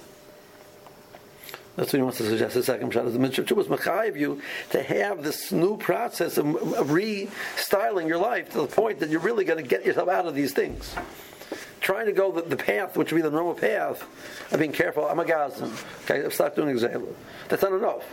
[1.77, 2.55] That's what he wants to suggest.
[2.55, 6.39] The second shot is the mitzvah tshuva is machayiv you to have this new process
[6.39, 10.09] of, of restyling your life to the point that you're really going to get yourself
[10.09, 10.95] out of these things.
[11.81, 14.07] Trying to go the, the, path, which would be the normal path,
[14.53, 15.07] of being careful.
[15.07, 15.71] I'm a gazan.
[16.05, 17.15] Okay, stop doing example.
[17.49, 18.05] That's not enough.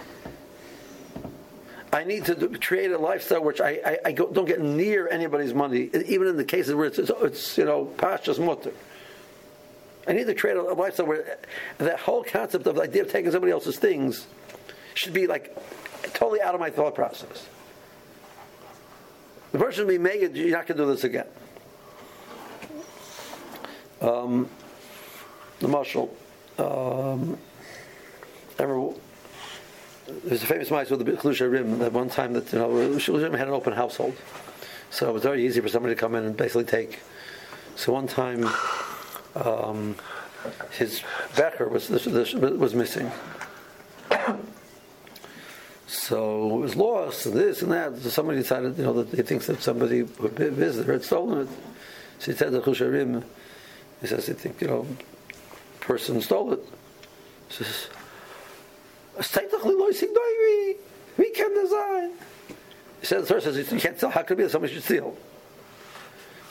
[1.94, 5.90] I need to create a lifestyle which I, I, I don't get near anybody's money,
[6.06, 8.72] even in the cases where it's, it's, it's you know, pashas mutter.
[10.08, 11.38] I need to create a lifestyle where
[11.78, 14.26] that whole concept of the idea of taking somebody else's things
[14.94, 15.56] should be like
[16.14, 17.48] totally out of my thought process.
[19.52, 21.28] The person be made, you're not going to do this again.
[24.02, 24.50] Um,
[25.60, 26.16] the marshal,
[26.58, 27.38] um,
[28.58, 28.94] ever,
[30.24, 33.34] there's a famous mice with the Chlusha Rim that one time that, you know, Rim
[33.34, 34.16] had an open household.
[34.90, 37.00] So it was very easy for somebody to come in and basically take.
[37.76, 38.50] So one time,
[39.36, 39.96] um,
[40.72, 41.02] his
[41.36, 43.12] Becher was, was missing.
[45.88, 47.98] So it was lost, and this and that.
[47.98, 51.50] So somebody decided, you know, that he thinks that somebody who visitor had stolen it.
[52.20, 53.24] So he said to Chusharim,
[54.00, 54.88] he says, I think, you know,
[55.80, 56.64] person stole it.
[57.50, 57.88] He says,
[61.18, 62.12] we can design.
[63.00, 65.16] He said, the person says, you can't tell, how could be that somebody should steal?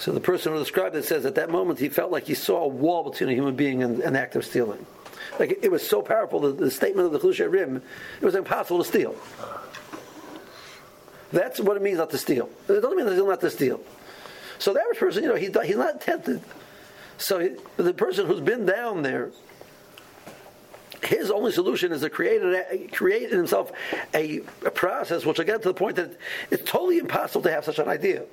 [0.00, 2.64] So the person who described it says, at that moment he felt like he saw
[2.64, 4.86] a wall between a human being and an act of stealing.
[5.38, 7.82] Like it was so powerful, the, the statement of the Chlusha Rim,
[8.18, 9.14] it was impossible to steal.
[11.32, 12.48] That's what it means not to steal.
[12.66, 13.78] It doesn't mean that not to steal.
[14.58, 16.40] So the average person, you know, he, he's not tempted.
[17.18, 19.32] So he, the person who's been down there,
[21.02, 23.70] his only solution is to create, create in himself
[24.14, 26.16] a, a process which will get to the point that
[26.50, 28.24] it's totally impossible to have such an idea.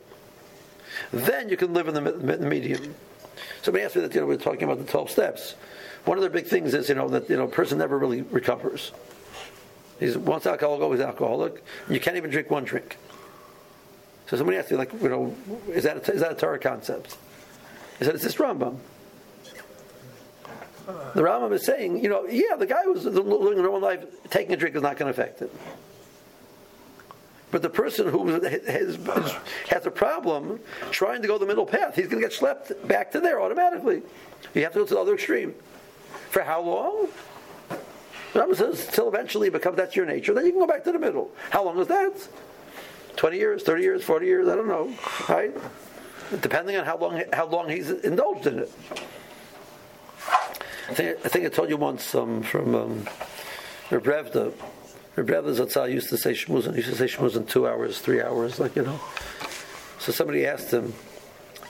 [1.12, 2.96] Then you can live in the, the medium.
[3.62, 5.56] Somebody asked me that you know we're talking about the twelve steps.
[6.06, 8.22] One of the big things is, you know, that you know, a person never really
[8.22, 8.92] recovers.
[10.00, 11.64] He's once alcoholic, always alcoholic.
[11.90, 12.98] You can't even drink one drink.
[14.28, 15.36] So somebody asked me, like, you know,
[15.70, 17.18] is that a, is that a Torah concept?
[18.00, 18.78] I said, it's this Rambam.
[20.86, 24.54] The Rambam is saying, you know, yeah, the guy who's living a normal life, taking
[24.54, 25.52] a drink is not going to affect it.
[27.58, 29.00] But the person who has,
[29.68, 30.60] has a problem
[30.92, 34.04] trying to go the middle path, he's going to get schlepped back to there automatically.
[34.54, 35.56] You have to go to the other extreme.
[36.30, 37.08] For how long?
[38.34, 40.36] Rambam says, till eventually it becomes that's your nature.
[40.36, 41.32] Then you can go back to the middle.
[41.50, 42.14] How long is that?
[43.16, 44.94] 20 years, 30 years, 40 years, I don't know.
[45.28, 45.52] Right?
[46.40, 48.72] Depending on how long how long he's indulged in it.
[50.90, 53.08] I think I, think I told you once um, from um.
[55.18, 56.72] Rebrevda Zatzal used to say shmuzin.
[56.72, 59.00] He used to say shmuzin two hours, three hours, like you know.
[59.98, 60.94] So somebody asked him,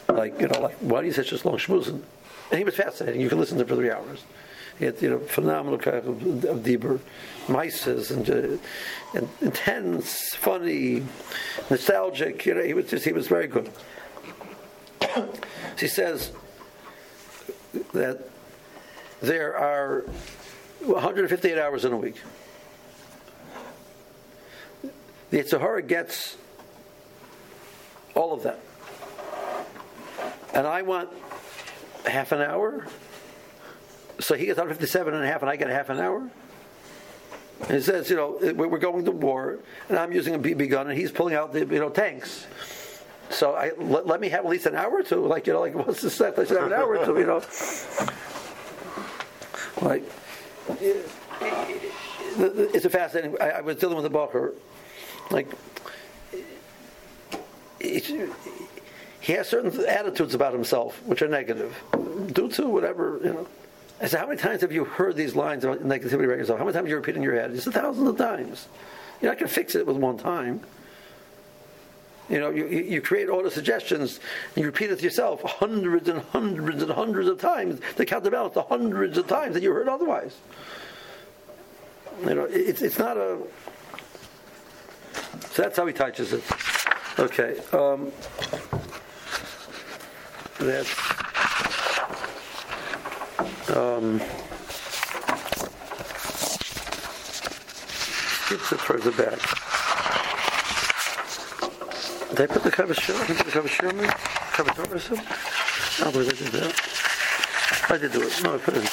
[0.09, 2.01] like you know, like why do you say such long shmuzin?
[2.51, 3.21] And he was fascinating.
[3.21, 4.25] You can listen to him for three hours.
[4.77, 6.07] He had you know phenomenal kind of,
[6.43, 6.99] of Dieber,
[7.47, 8.57] mices and, uh,
[9.17, 11.05] and intense, funny,
[11.69, 12.45] nostalgic.
[12.45, 13.71] You know, he was just he was very good.
[15.15, 15.33] so
[15.79, 16.33] he says
[17.93, 18.27] that
[19.21, 20.01] there are
[20.81, 22.17] 158 hours in a week.
[25.29, 26.37] The Sahara gets
[28.15, 28.59] all of that.
[30.53, 31.09] And I want
[32.05, 32.87] half an hour
[34.19, 36.29] so he gets 157 and a half, and I get half an hour.
[37.61, 39.59] And he says, you know, we're going to war,
[39.89, 42.45] and I'm using a BB gun, and he's pulling out the, you know, tanks.
[43.29, 45.25] So I, let, let me have at least an hour or two.
[45.25, 46.37] Like, you know, like, what's the set?
[46.39, 47.43] I should have an hour or two, you know.
[49.81, 50.03] Like,
[52.39, 53.35] it's a fascinating.
[53.41, 54.53] I, I was dealing with a Bacher.
[55.29, 55.47] Like,
[57.79, 61.75] he has certain attitudes about himself which are negative,
[62.31, 63.47] due to whatever, you know.
[63.99, 66.59] I said, how many times have you heard these lines about negativity about yourself?
[66.59, 67.51] How many times have you repeat in your head?
[67.51, 68.67] He said, thousands of times.
[69.21, 70.61] You're not going to fix it with one time.
[72.29, 74.19] You know, you, you create all the suggestions
[74.55, 78.53] and you repeat it to yourself hundreds and hundreds and hundreds of times to counterbalance
[78.53, 80.35] the hundreds of times that you heard otherwise.
[82.21, 83.37] You know, it's, it's not a.
[85.41, 86.43] So that's how he touches it.
[87.19, 87.57] Okay.
[87.73, 88.11] Um,
[90.59, 90.89] that's.
[93.69, 94.19] Um,
[98.47, 99.39] keeps it further back.
[102.29, 103.13] Did I put the cover show?
[103.25, 104.07] Did I put the cover show me?
[104.53, 105.19] Cover Torah some?
[106.07, 106.73] I believe I did that.
[107.89, 108.43] I did do it.
[108.43, 108.83] No, I put it.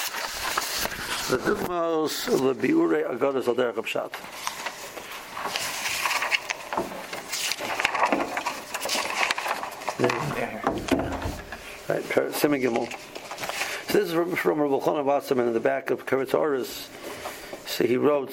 [1.30, 3.76] The Dugmos Lebiure Agadas Al Derech
[12.44, 12.60] Pshat.
[12.60, 12.90] Gimel.
[13.90, 16.90] So this is from, from Rabbi Chana Wasserman in the back of Karetz Oris.
[17.66, 18.32] So he wrote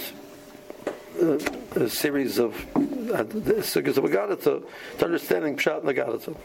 [1.22, 1.38] uh,
[1.76, 3.24] a series of uh,
[3.64, 4.66] sugyas of Agadata
[4.98, 6.36] to understanding Pshat and.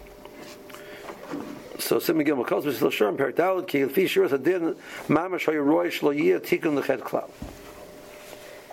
[1.80, 2.88] So Sim Gimel calls Mr.
[2.88, 4.76] Lashem Perik Dalad Ki Lefi Shiras Adin
[5.08, 7.28] Mamash Hayroi Shlo Yiyah Tikun Lechet Klal.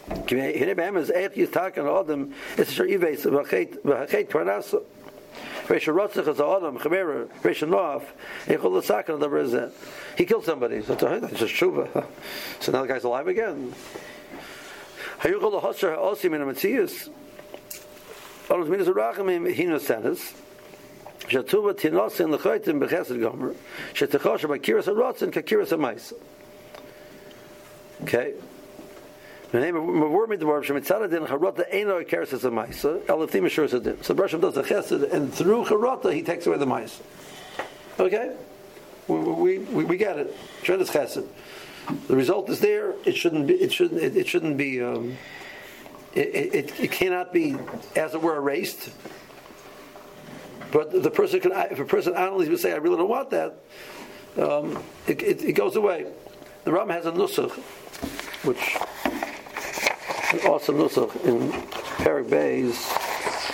[0.07, 4.83] Hine Behem is Et Yitak and Adam It's Shar Ives V'Hachet Parnasa
[5.67, 8.03] Reisha Rotzach is Adam, Chamera, Reisha Noaf,
[8.45, 9.71] Echol L'Sakan, the Rezet.
[10.17, 10.81] He killed somebody.
[10.81, 12.05] So that's just Shuba.
[12.59, 13.73] So now the guy's alive again.
[15.19, 17.09] Hayuchol L'Hosher Ha'osim in a Metzius.
[18.49, 20.33] Olam Minas Rachamim Hina Senes.
[21.21, 23.55] Shatuba Tinosin L'Choitim B'Chesed Gomer.
[23.93, 26.13] Shetachosha B'Kiras HaRotzin K'Kiras HaMaisa.
[28.03, 28.33] Okay.
[29.53, 32.99] The name of Mavur Midbar Shemitzad Din Charota Eino Keres as a Maisa.
[33.01, 34.03] Eliftim Ashur Sadin.
[34.03, 37.01] So Bershom does the Chesed, and through Charota he takes away the Maisa.
[37.99, 38.35] Okay,
[39.07, 40.35] we, we, we, we get it.
[40.63, 41.27] Tremendous Chesed.
[42.07, 42.95] The result is there.
[43.05, 43.53] It shouldn't be.
[43.53, 44.01] It shouldn't.
[44.01, 44.81] It, it shouldn't be.
[44.81, 45.17] Um,
[46.15, 47.55] it, it, it cannot be,
[47.95, 48.89] as it were, erased.
[50.71, 53.53] But the person can, if a person honestly would say, "I really don't want that,"
[54.35, 56.07] um, it, it, it goes away.
[56.63, 57.51] The Ram has a nusach,
[58.45, 58.77] which
[60.45, 61.51] awesome nusach in
[62.01, 62.75] Perik Bay's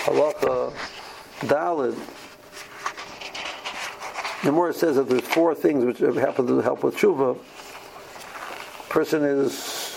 [0.05, 0.73] halacha
[1.41, 1.97] dalid.
[4.43, 7.38] The more it says that there's four things which happen to help with tshuva.
[8.89, 9.89] Person is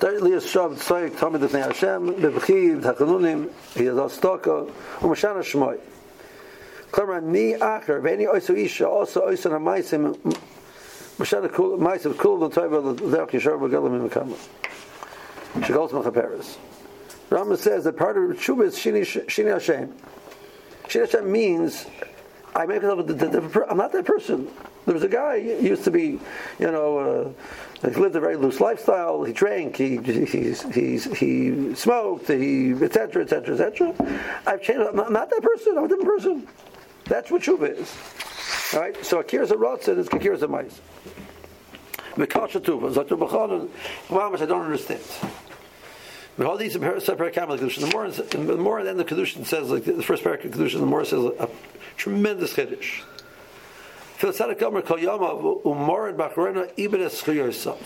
[0.00, 4.70] Lias Shav Tzoyik Tamid B'nei Hashem B'Bchiv Takanunim He is Astaka
[5.00, 5.78] U'Mashana Shmoy
[6.90, 10.14] Klamar Ni Acher V'Eni Oysu Isha Also Oysu Namaisim
[11.18, 14.08] Mashana Maisim Kul V'Toiva L'Derech Yishar B'Galim
[15.54, 16.56] M'Kamah Shigos Machaperes.
[17.30, 19.92] Rambam says that part of tshuva is shini, shini Hashem.
[20.84, 21.86] Shini Hashem means
[22.54, 23.70] I make myself a different.
[23.70, 24.48] I'm not that person.
[24.84, 26.20] There was a guy used to be,
[26.58, 27.34] you know,
[27.82, 29.24] uh, he lived a very loose lifestyle.
[29.24, 29.76] He drank.
[29.76, 32.28] He he he, he smoked.
[32.28, 33.22] He etc.
[33.22, 33.54] etc.
[33.54, 33.94] etc.
[34.46, 34.82] I've changed.
[34.82, 35.78] I'm not, that person.
[35.78, 36.48] I'm a different person.
[37.06, 38.74] That's what tshuva is.
[38.74, 39.04] All right.
[39.04, 40.74] So a akira zarotzin is akira zamais.
[42.14, 42.92] Mekasha tuva.
[42.92, 43.68] Zatu b'chanan.
[44.08, 45.00] Well, I don't understand.
[46.36, 47.88] But all these separate Kamal Kedushin.
[47.88, 50.86] The more, the more then the Kedushin says, like the first paragraph of Kedushin, the
[50.86, 51.48] more says a,
[51.96, 53.02] tremendous Kiddush.
[54.16, 55.26] Philosophia Gomer Kol Yama
[55.64, 57.78] Umorid Bachrona Ibn Eschuyosov.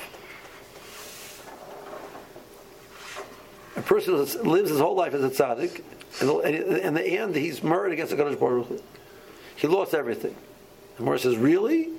[3.77, 4.15] A person
[4.51, 5.83] lives his whole life as a tzaddik,
[6.21, 8.83] and in the end he's murdered against the Kadosh Baruch.
[9.57, 10.35] He lost everything.
[10.97, 11.91] The Mora says, really?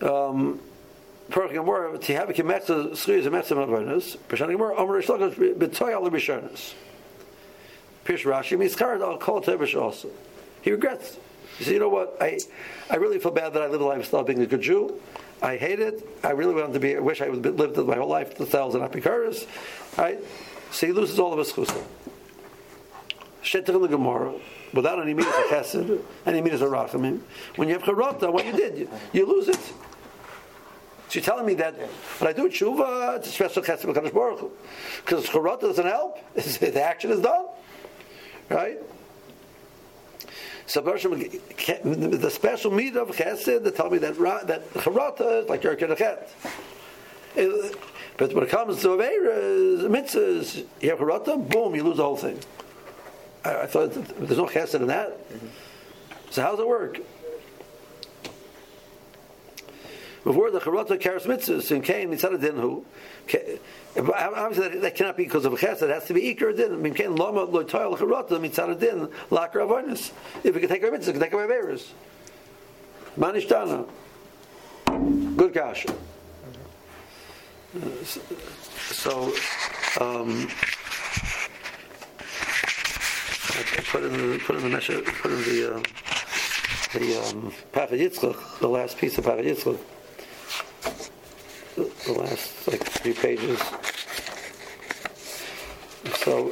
[0.00, 0.60] Um,
[1.30, 6.10] Perach Gemara, Tihavi Kemetza Schuyas Emetzim Avanis, Peshan Gemara, Omer Shlokos B'toy Al.
[8.04, 10.08] Pish Rashi, Al Kol Tevish also.
[10.62, 11.16] He regrets.
[11.58, 12.38] He said, you know what, I,
[12.90, 15.00] I really feel bad that I live a lifestyle of being a good Jew.
[15.42, 16.06] I hate it.
[16.22, 18.82] I really wanted to be, I wish I would lived my whole life the thousand
[18.82, 19.46] Apikaras.
[19.98, 20.18] Right?
[20.70, 21.82] So he loses all of his chusa.
[23.46, 24.34] Shetter the Gemara,
[24.74, 27.20] without any means of chesed, any means of rachamim.
[27.54, 29.54] When you have charota, what you did, you, you lose it.
[29.54, 29.72] So
[31.12, 31.76] you're telling me that
[32.18, 34.50] when I do tshuva, it's a special chesed with Baruch Hu.
[35.04, 36.18] Because charata doesn't help.
[36.34, 37.46] the action is done.
[38.50, 38.78] Right?
[40.66, 44.18] So the special meat of chesed, they tell me that
[44.48, 46.26] that charata is like your kedachet.
[48.16, 52.16] But when it comes to Averas, mitzvahs, you have charata, boom, you lose the whole
[52.16, 52.40] thing.
[53.46, 55.18] I, I thought there's no chesed in that.
[56.30, 57.00] So how does it work?
[60.24, 62.84] Before the charata kares mitzvahs in Cain mitzvah din who
[63.96, 65.82] obviously that, that, cannot be because of a chesed.
[65.82, 66.94] It has to be ikar din.
[66.94, 70.10] Cain lama lo toil charata mitzvah din lakar avonis.
[70.42, 71.94] If we can take our mitzvahs, we can take our errors.
[73.16, 73.88] Manishtana.
[75.36, 75.94] Good kasha.
[78.90, 79.32] So,
[80.00, 80.48] um,
[83.90, 85.82] put in the put in the measure, put in the uh,
[86.92, 89.78] the um, Yitzchak, the last piece of Pachad Yitzchak
[91.76, 93.60] the last like three pages.
[96.18, 96.50] So,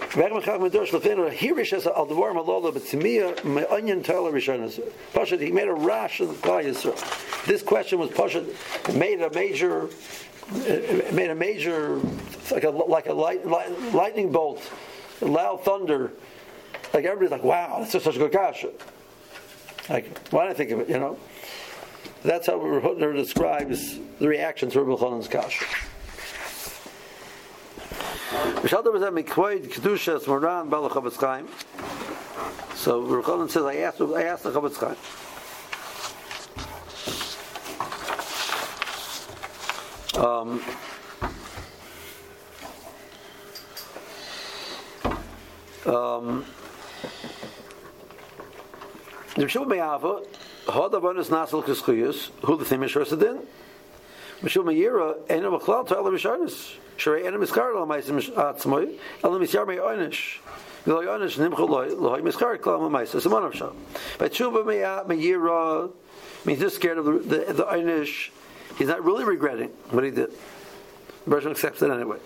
[1.30, 4.80] Hirish as al devar malola b'tzimiya me'onyan tala rishonas.
[5.12, 6.94] Pashad, he made a rash of the
[7.46, 8.46] This question was Pashad
[8.96, 9.88] made a major,
[11.12, 12.00] made a major,
[12.50, 14.62] like a like a light, light, lightning bolt,
[15.20, 16.12] loud thunder.
[16.94, 18.70] Like everybody's like, wow, that's just such a good kasha.
[19.90, 20.88] Like, why did I think of it?
[20.88, 21.18] You know.
[22.22, 25.66] That's how Hutner describes the reaction to Rabbi Chanan's kasha.
[32.76, 34.96] So Rabbi says, I asked, I asked the Chofetz Chaim.
[40.24, 40.62] Um,
[45.92, 46.44] um,
[49.36, 50.22] the Shul Me'ava
[50.66, 53.40] Hod avonis nasal kiskuyus, who the thing is din.
[54.40, 56.76] Mishum Meira, ena machlal to ala misharnis.
[56.96, 60.38] Shrei ena miskar ala maisim atzmoy, ala misyar mei oynish.
[60.86, 60.92] By
[64.28, 64.64] tshuva
[65.06, 65.90] meyira
[66.44, 68.30] means he's scared of the the, the einish.
[68.76, 70.30] He's not really regretting what he did.
[71.24, 72.18] The person accepts it anyway.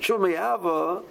[0.00, 1.02] Tshuva meyava.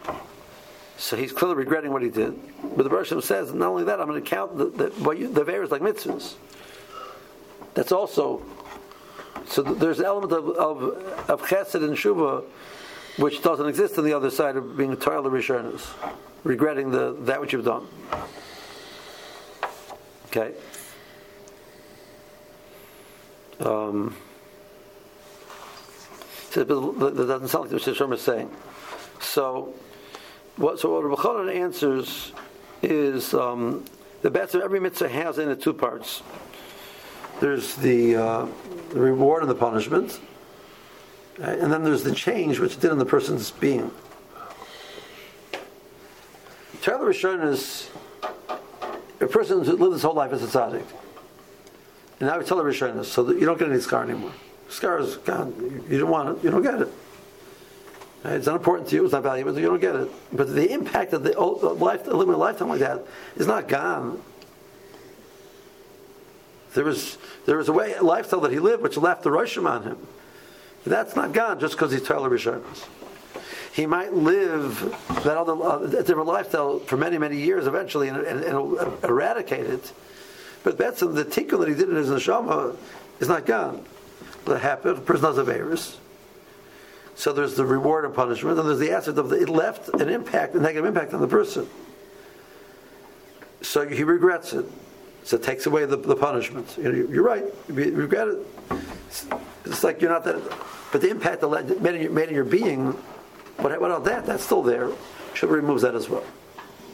[0.97, 2.39] So he's clearly regretting what he did.
[2.75, 4.89] But the Bereshit says, not only that, I'm going to count the, the,
[5.27, 6.35] the various like mitzvahs.
[7.73, 8.41] That's also
[9.47, 10.83] so there's an element of, of,
[11.29, 12.43] of chesed and shuva
[13.17, 15.87] which doesn't exist on the other side of being entirely rishonis,
[16.43, 17.87] regretting the that which you've done.
[20.27, 20.53] Okay.
[23.61, 24.15] Um,
[26.49, 28.51] so that doesn't sound like the Shishim is saying.
[29.21, 29.73] So,
[30.57, 32.31] what so what Rabbi answers
[32.81, 33.83] is um,
[34.21, 36.23] the best of every mitzvah has in it two parts.
[37.39, 38.47] There's the, uh,
[38.91, 40.19] the reward and the punishment,
[41.37, 41.59] right?
[41.59, 43.91] and then there's the change which it did in the person's being.
[46.81, 47.89] Tyler Rishon is
[49.19, 50.85] a person who lived his whole life as a tzaddik.
[52.19, 54.31] And now we tell the Rishonis, so that you don't get any scar anymore.
[54.69, 55.83] Scar is gone.
[55.89, 56.87] You don't want it, you don't get it.
[58.27, 60.09] It's not important to you, it's not valuable, you don't get it.
[60.33, 63.05] But the impact of the life, living a lifetime like that
[63.35, 64.21] is not gone.
[66.73, 69.69] There was, there was a way, a lifestyle that he lived which left the Roshim
[69.69, 69.97] on him.
[70.85, 72.85] That's not gone just because he's Tyler Rishonis.
[73.73, 74.79] He might live
[75.23, 79.91] that other uh, different lifestyle for many, many years eventually and, and, and eradicate it.
[80.63, 82.75] But that's the tikkun that he did in his neshama
[83.19, 83.83] is not gone.
[84.45, 85.97] The happened, the person has a virus.
[87.15, 90.09] So there's the reward and punishment, and there's the aspect of the, it left an
[90.09, 91.67] impact, a negative impact on the person.
[93.61, 94.65] So he regrets it.
[95.23, 96.77] So it takes away the, the punishment.
[96.77, 97.45] You you're right.
[97.67, 98.37] You regret it.
[99.07, 99.25] It's,
[99.63, 100.35] it's, like you're not that.
[100.91, 102.91] But the impact that made in your, made in your being,
[103.57, 104.25] what, what about that?
[104.25, 104.91] That's still there.
[105.33, 106.23] Should removes that as well.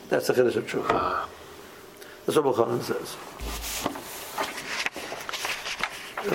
[0.10, 0.88] That's the chiddush of truth.
[0.88, 3.18] That's what Bukhanan says.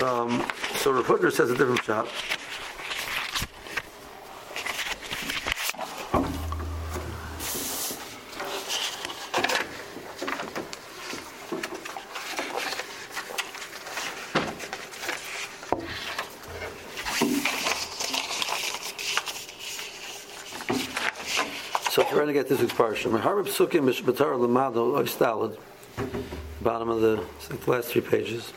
[0.03, 2.07] Um, so Rav says a different shot.
[22.17, 23.19] trying to get this week's parsha.
[23.19, 25.57] Harb Psukim Mishbatar Lamado Oistalad,
[26.61, 27.23] bottom of the,
[27.65, 28.53] last three pages.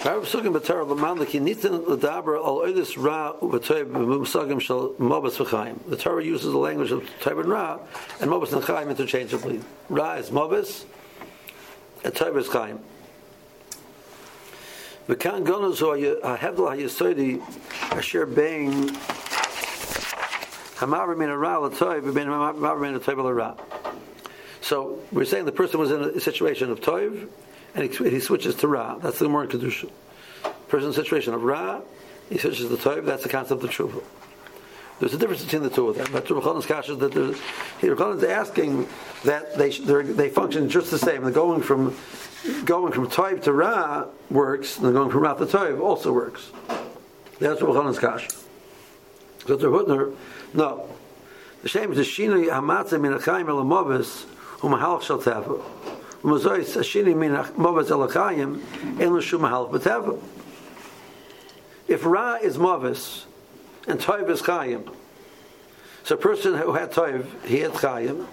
[0.00, 5.78] Harb Psukim Batar Lamado Ki Nitin Al Oidis Ra Uvatoy B'Musagim Shal Mobas V'Chaim.
[5.90, 7.80] The Torah uses the language of Toib and Ra
[8.20, 9.60] and Mobas and Chaim interchangeably.
[9.90, 10.86] Ra is Mobas
[12.02, 12.80] and Toib is Chaim.
[24.60, 27.28] So we're saying the person was in a situation of toiv,
[27.74, 28.98] and he, he switches to ra.
[28.98, 29.90] That's the more kedusha.
[30.68, 31.80] Person in a situation of ra,
[32.28, 33.06] he switches to toiv.
[33.06, 34.02] That's the concept of tshuva.
[35.00, 36.08] There's a difference between the two of them.
[36.12, 37.38] But Rabban's kasha that there's,
[37.82, 38.86] is asking
[39.24, 41.22] that they they function just the same.
[41.22, 41.96] They're going from
[42.66, 46.50] going from toiv to ra works, and the going from ra to toiv also works.
[47.38, 48.28] That's Rabban's kasha.
[49.46, 50.12] So the Hutner
[50.54, 50.88] no.
[51.62, 54.26] The shame is the shinui hamatzah min achayim el amovis
[54.60, 55.62] u'mahalach shal teva.
[56.22, 58.60] U'mazois hashini min amovis el achayim
[59.00, 60.20] en l'shum mahalach b'teva.
[61.88, 63.24] If Ra is movis
[63.86, 64.92] and Toiv is chayim,
[66.04, 68.26] so a person who had Toiv, he had chayim,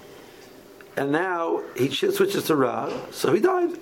[0.96, 3.78] and now he switches to Ra, so he died.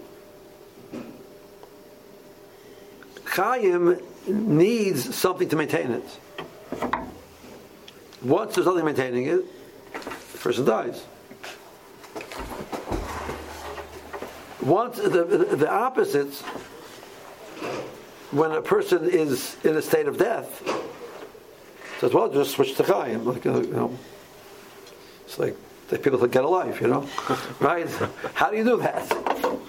[3.25, 7.10] Chayim needs something to maintain it.
[8.23, 9.43] Once there's nothing maintaining it,
[10.31, 11.05] the person dies.
[14.61, 16.33] Once the, the, the opposite,
[18.31, 20.61] when a person is in a state of death,
[21.99, 23.97] says, "Well, just switch to Chaim." Like uh, you know,
[25.25, 25.55] it's like
[25.89, 27.07] the people that get a life, you know,
[27.59, 27.89] right?
[28.35, 29.60] How do you do that?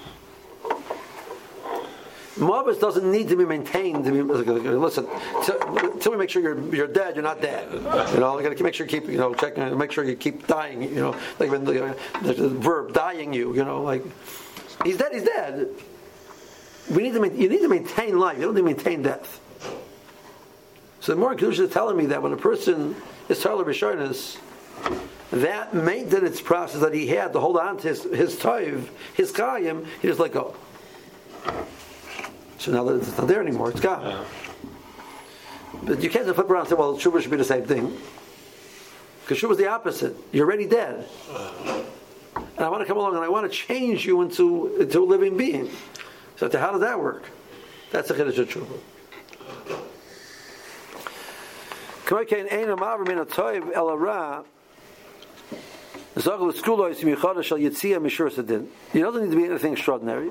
[2.37, 4.07] Mavis doesn't need to be maintained.
[4.07, 5.07] Listen,
[5.37, 7.71] until we make sure you're you're dead, you're not dead.
[7.73, 10.47] You know, got to make sure you keep you know checking, make sure you keep
[10.47, 10.83] dying.
[10.83, 13.55] You know, like when the, the, verb dying you.
[13.55, 14.03] You know, like
[14.85, 15.69] he's dead, he's dead.
[16.91, 18.39] We need to you need to maintain life.
[18.39, 19.41] You don't need to maintain death.
[21.01, 22.97] So the more Kedusha is telling me that when a person
[23.29, 24.39] is Tarla Rishonis,
[25.33, 29.87] that maintenance process that he had to hold on to his his toiv, his kayim,
[30.01, 30.55] he just let go.
[32.63, 34.07] So now that it's not there anymore, it's gone.
[34.07, 34.25] Yeah.
[35.83, 37.99] But you can't just flip around and say, well, tshuva should be the same thing.
[39.23, 40.17] Because Shuva is the opposite.
[40.31, 41.09] You're already dead.
[42.37, 45.05] And I want to come along and I want to change you into, into a
[45.05, 45.71] living being.
[46.37, 47.25] So how does that work?
[47.91, 48.79] That's a Chiddush of Tshuva.
[58.93, 60.31] He doesn't need to be anything extraordinary.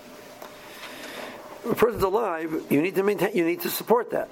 [1.69, 4.29] A person's alive, you need to maintain, you need to support that.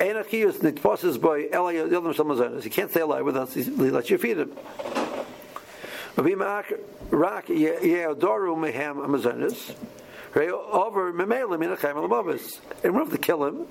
[0.00, 0.24] You
[2.70, 4.52] can't stay alive without lets you feed him.
[6.16, 6.28] Over,
[11.08, 11.20] in
[12.94, 13.66] order to kill him,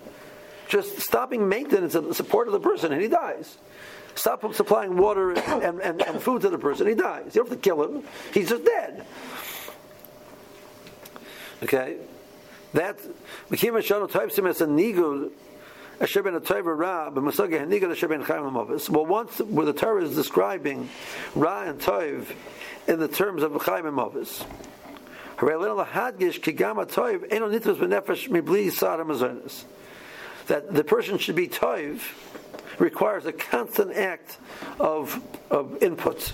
[0.67, 3.57] just stopping maintenance and support of the person, and he dies
[4.17, 7.35] stop him supplying water and, and, and food to the person, he dies.
[7.35, 8.03] You don't have to kill him.
[8.33, 9.05] He's just dead.
[11.63, 11.97] Okay?
[12.77, 12.99] That,
[13.49, 15.31] Mekim Shano types him as a nigud,
[15.99, 20.13] Asher ben Atayva Ra, but Masagah Hanigad Asher Chaim Well, once where the Torah is
[20.13, 20.87] describing
[21.33, 22.27] Ra and Toiv
[22.87, 24.45] in the terms of Chaim Mavis,
[30.45, 32.01] that the person should be Toiv
[32.77, 34.37] requires a constant act
[34.79, 35.19] of,
[35.49, 36.31] of input.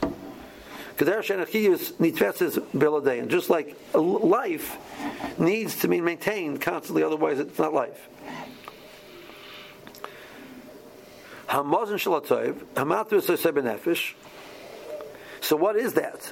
[3.30, 4.78] Just like life
[5.40, 8.10] needs to be maintained constantly, otherwise it's not life.
[15.42, 16.32] So what is that?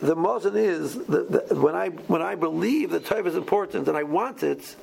[0.00, 4.02] The mazon is that when I when I believe that type is important and I
[4.02, 4.74] want it,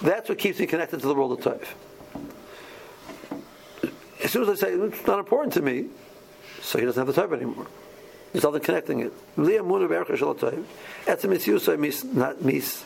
[0.00, 1.74] that's what keeps me connected to the world of Taif.
[4.22, 5.86] As soon as I say it's not important to me,
[6.60, 7.66] so he doesn't have the Taif anymore.
[8.32, 9.12] There's nothing connecting it.
[11.04, 12.82] That's a mitzvah, mis, not mis.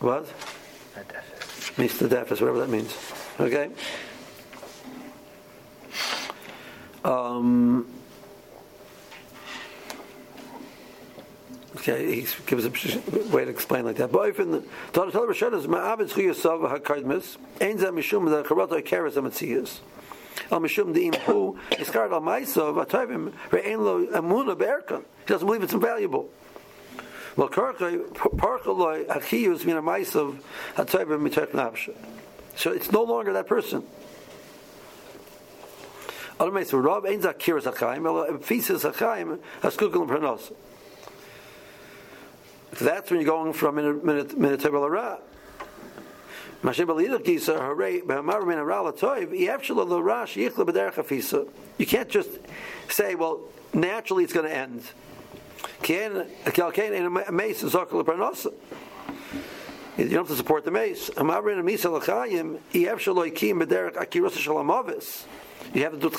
[0.00, 0.26] What?
[1.78, 2.94] Mis the deafest, whatever that means.
[3.40, 3.70] Okay?
[7.04, 7.86] Um,
[11.96, 12.70] he gives a
[13.30, 14.12] way to explain like that.
[14.12, 18.82] But if often, Tana Tala Rishon is Ma'avid Chuyasav HaKardmis, Ein Zah Mishum Da Charata
[18.82, 19.80] Keres HaMetzias.
[20.50, 25.02] Al Mishum De'im Hu, Iskard Al Maisav HaTayvim, Re'en Lo Amuna Be'erkan.
[25.20, 26.28] He doesn't believe it's invaluable.
[27.36, 30.38] Well, Karcha, Parchaloi Achiyus Mina Maisav
[30.76, 31.94] HaTayvim Mitoch Navsha.
[32.56, 33.84] So it's no longer that person.
[36.40, 40.52] Other Rav Ein Zah Kiras HaChaim, El Fisis HaChaim, HaSkukul Pranos.
[42.80, 43.78] That's when you're going from
[44.86, 45.18] to ra.
[51.78, 52.30] You can't just
[52.88, 53.40] say, well,
[53.72, 54.82] naturally it's going to end.
[59.98, 61.10] You don't have to support the mace.
[65.74, 66.10] You have to do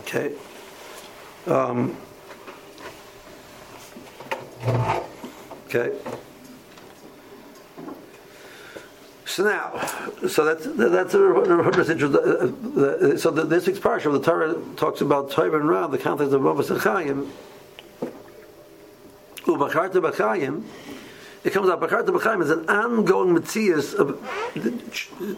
[0.00, 0.32] Okay,
[1.46, 1.96] um,
[5.74, 5.96] Okay.
[9.24, 9.80] So now,
[10.28, 15.58] so that's that's a, so the, this week's parsha of the Torah talks about Torah
[15.58, 17.30] and Rav, the context of Bava Sechayim.
[19.46, 19.94] Ubacharta
[21.44, 24.18] it comes out Bakar B'chaim is an ongoing mitzias of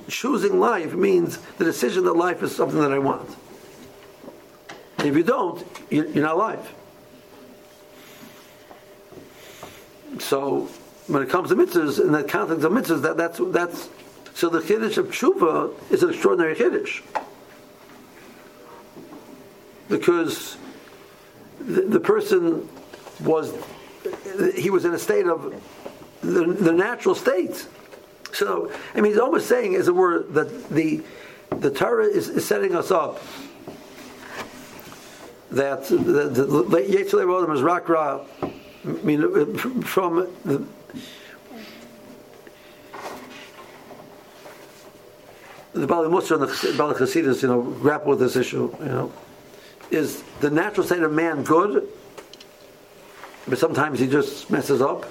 [0.09, 3.29] choosing life means the decision that life is something that I want.
[4.99, 6.75] And if you don't, you're not alive.
[10.19, 10.69] So
[11.07, 13.89] when it comes to mitzvahs, in the context of mitzvahs, that, that's that's
[14.35, 17.03] so the chiddush of tshuva is an extraordinary chiddush
[19.89, 20.57] because
[21.61, 22.69] the, the person
[23.21, 23.55] was
[24.57, 25.55] he was in a state of
[26.25, 27.67] the, natural state.
[28.33, 31.03] So, I mean, he's almost saying, as it were, that the
[31.51, 33.23] the Torah is, is setting us up
[35.53, 40.65] that the, the, the Yetzirah Rodam is Rakra, I mean, from the
[45.75, 49.13] the Bali Musar and the Bali Chasidus, you know, grapple with this issue, you know,
[49.93, 51.89] is the natural state of man good
[53.47, 55.07] but sometimes he just messes up.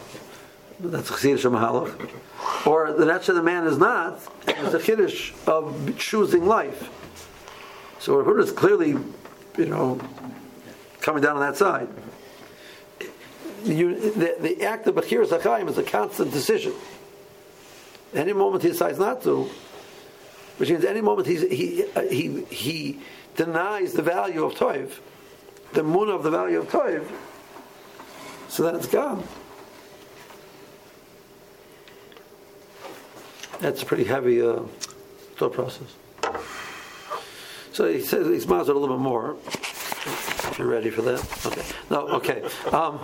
[0.92, 2.68] That's a chiddush of mahalach.
[2.68, 6.90] Or the nature of the man is not, it's a chiddush of choosing life.
[8.00, 8.98] So Rav is clearly,
[9.58, 10.00] you know,
[11.00, 11.88] coming down on that side.
[13.64, 16.74] You, the, the act of Bechir Zachayim is a constant decision.
[18.14, 19.50] Any moment he decides not to,
[20.58, 23.00] which means any moment he, he, he
[23.36, 25.00] denies the value of Toiv,
[25.72, 27.10] the moon of the value of Toiv,
[28.50, 29.26] so then it's gone.
[33.64, 34.60] That's a pretty heavy uh,
[35.38, 35.96] thought process.
[37.72, 39.38] So he says he's miles a little bit more.
[40.58, 41.64] You're ready for that, okay.
[41.90, 42.42] No, okay.
[42.74, 43.00] Um,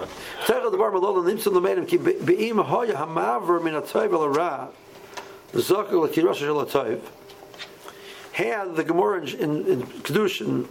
[0.45, 4.67] the bar malol nimtzum l'meidim ki be'im hoya hamaver min atoyv el ra
[5.53, 6.99] zokul l'kirosh shel atoyv.
[8.33, 10.67] Had the Gemara in, in, in Kedushin,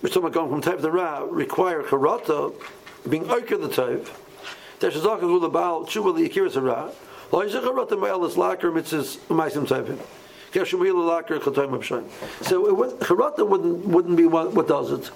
[0.00, 2.54] which talking going from Tov to Ra, require karata,
[3.06, 4.08] being oiker the Tov,
[4.78, 6.90] there's a zokul with the Baal tshuva the Akiras Ra.
[12.42, 12.76] So it
[13.48, 15.10] wouldn't wouldn't be what, what does it.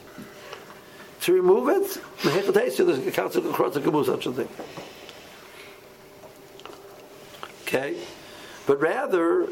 [1.22, 4.48] To remove it, there's a council do such a thing.
[7.62, 7.96] Okay,
[8.66, 9.48] but rather,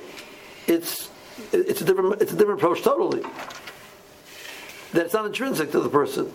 [0.67, 1.09] it's
[1.51, 3.23] it's a different it's a different approach totally.
[4.93, 6.33] That it's not intrinsic to the person,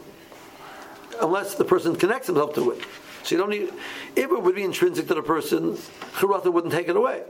[1.21, 2.83] unless the person connects himself to it.
[3.27, 3.73] So you don't need.
[4.15, 5.73] If it would be intrinsic to the person,
[6.15, 7.23] charata wouldn't take it away.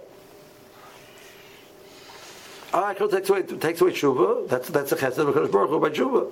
[2.72, 4.48] Ah, Arakal takes away takes away tshuva.
[4.48, 6.32] That's that's a chesed of Hakadosh Baruch Hu by tshuva.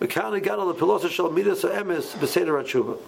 [0.00, 2.98] We can't get on the pilosa shall midas emes beseder tshuva.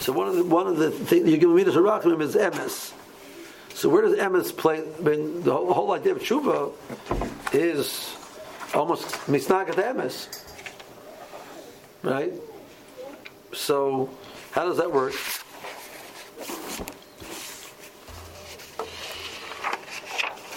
[0.00, 2.92] So one of the one of the things you give midas rachmim is emes.
[3.74, 4.78] So where does emes play?
[4.78, 6.70] I mean, the whole, whole idea of tshuva
[7.52, 8.14] is
[8.74, 10.28] almost misnagat emes,
[12.04, 12.32] right?
[13.56, 14.10] So
[14.52, 15.14] how does that work?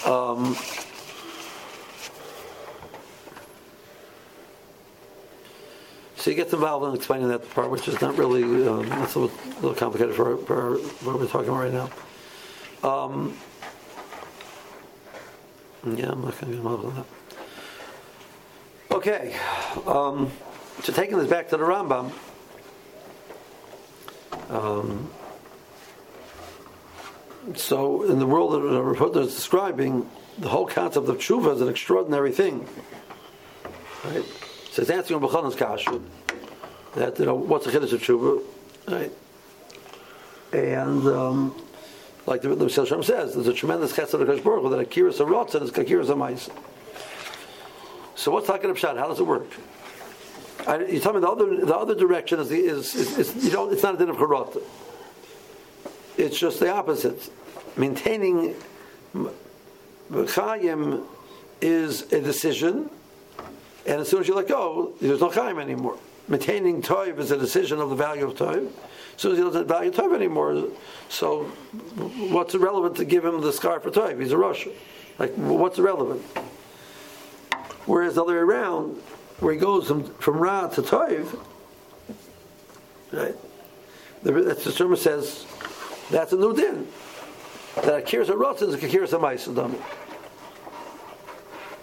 [0.06, 0.56] Um,
[6.16, 9.20] so he gets involved in explaining that part, which is not really, um, that's a
[9.20, 11.89] little, complicated for, for, what we're talking about right now.
[12.88, 13.38] Um,
[15.86, 17.06] yeah, I'm not going to get involved in that.
[18.91, 19.36] Okay,
[19.88, 20.32] um,
[20.84, 22.12] so taking this back to the Rambam.
[24.50, 25.10] Um,
[27.56, 31.62] so in the world that the reporter is describing, the whole concept of tshuva is
[31.62, 32.68] an extraordinary thing.
[34.06, 34.24] Right?
[34.72, 36.02] So it's answering B'chanan's kashu
[36.96, 38.42] that you know what's the chiddush of tshuva,
[38.88, 39.12] right?
[40.52, 41.62] And um,
[42.26, 45.68] like the, the Shem says, there's a tremendous chesed of Baruch that akiras a and
[45.68, 46.50] it's akiras a mice.
[48.16, 48.98] So what's talking about?
[48.98, 49.48] How does it work?
[50.68, 53.72] I, you tell me the other the other direction is, is, is, is you don't
[53.72, 54.62] it's not a din of charata.
[56.18, 57.30] It's just the opposite.
[57.78, 58.55] Maintaining
[60.12, 61.05] chayim
[61.62, 62.89] is a decision,
[63.86, 65.97] and as soon as you let go, there's no chayim anymore.
[66.28, 68.68] Maintaining toiv is a decision of the value of toiv.
[68.68, 70.66] As soon as he doesn't value toiv anymore,
[71.10, 71.45] so
[72.30, 74.22] what's irrelevant to give him the scar for toiv?
[74.22, 74.74] He's a Russian.
[75.18, 76.22] Like, what's irrelevant?
[77.86, 79.01] Whereas the other way around,
[79.40, 81.40] where he goes from, from Ra to Toiv,
[83.12, 83.36] right?
[84.24, 85.46] The, the sermon says
[86.12, 86.88] that's a new din.
[87.76, 89.80] That akiras rotzen is a akiras ma'asadami.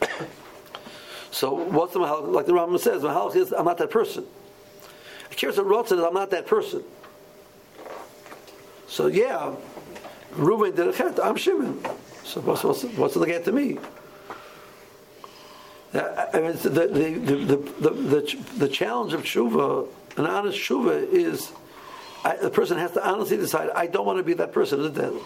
[1.31, 2.23] So what's the mahal?
[2.23, 4.25] Like the Rambam says, mahal is I'm not that person.
[5.31, 6.83] Akiras rotzen is I'm not that person.
[8.87, 9.55] So yeah,
[10.33, 11.23] Reuben did a chet.
[11.23, 11.79] I'm Shimon.
[12.25, 13.79] So what's what's what's the get to me?
[15.97, 21.53] I mean, the, the, the, the, the, challenge of tshuva, an honest tshuva, is
[22.25, 25.23] I, the person has to honestly decide, I don't want to be that person.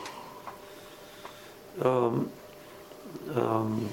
[1.81, 2.31] Um,
[3.35, 3.89] um,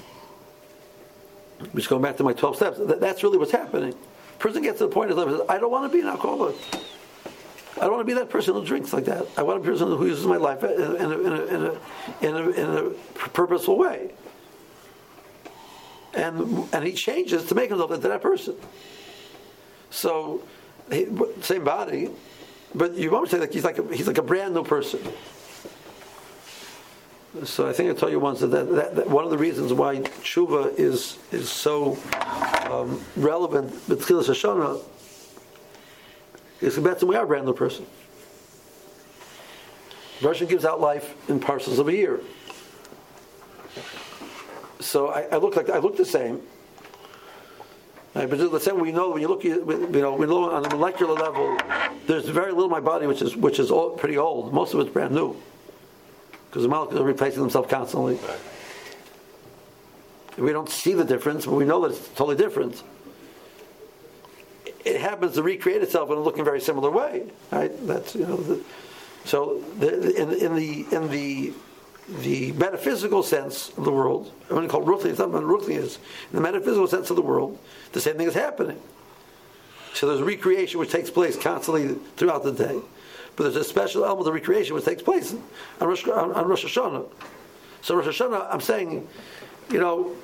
[1.74, 3.94] just going back to my 12 steps, that, that's really what's happening.
[4.38, 6.54] Person gets to the point of life, I don't want to be an alcoholic.
[7.76, 9.26] I don't want to be that person who drinks like that.
[9.36, 11.32] I want to be a person who uses my life in a, in a, in
[11.32, 11.72] a,
[12.20, 14.10] in a, in a purposeful way.
[16.18, 18.56] And, and he changes to make himself into that person.
[19.90, 20.42] So,
[20.90, 21.06] he,
[21.42, 22.10] same body,
[22.74, 25.00] but you won't say that he's like a, he's like a brand new person.
[27.44, 29.96] So I think I told you once that, that, that, one of the reasons why
[29.96, 31.96] tshuva is is so
[32.68, 34.82] um, relevant with Tchilas Hashanah
[36.60, 37.86] is because we are a brand new person.
[40.20, 42.20] Russian gives out life in parcels of a year.
[44.80, 46.40] So I, I look like I look the same.
[48.14, 50.68] Right, but let's say we know when you look, you know, we know on a
[50.70, 51.56] molecular level,
[52.06, 54.52] there's very little in my body which is which is old, pretty old.
[54.52, 55.36] Most of it's brand new
[56.48, 58.18] because the molecules are replacing themselves constantly.
[60.38, 62.82] We don't see the difference, but we know that it's totally different.
[64.84, 67.72] It happens to recreate itself in a looking very similar way, right?
[67.86, 68.60] That's you know, the,
[69.24, 71.52] so the, in, in the in the
[72.08, 75.76] the metaphysical sense of the world, I want to call Ruchli, it's not what Ruchli
[75.76, 75.96] is.
[76.30, 77.58] In the metaphysical sense of the world,
[77.92, 78.80] the same thing is happening.
[79.94, 82.80] So there's recreation which takes place constantly throughout the day.
[83.36, 85.34] But there's a special element of recreation which takes place
[85.80, 87.06] on Rosh, on, on Rosh Hashanah.
[87.82, 89.06] So Rosh Hashanah, I'm saying,
[89.70, 90.16] you know,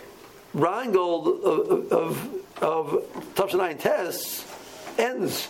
[0.55, 2.89] Rheingold of, of, of
[3.35, 4.45] Tavshanai tests
[4.99, 5.49] ends.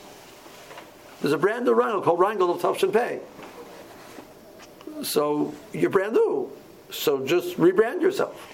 [1.20, 3.20] There's a brand new Rheingold called Rheingold of Tavshan Pei.
[5.02, 6.50] So you're brand new.
[6.90, 8.50] So just rebrand yourself.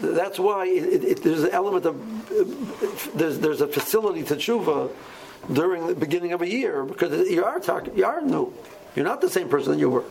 [0.00, 4.90] That's why it, it, there's an element of there's there's a facility to tshuva
[5.52, 7.60] during the beginning of a year because you are
[7.94, 8.52] you are new.
[8.94, 10.04] You're not the same person that you were.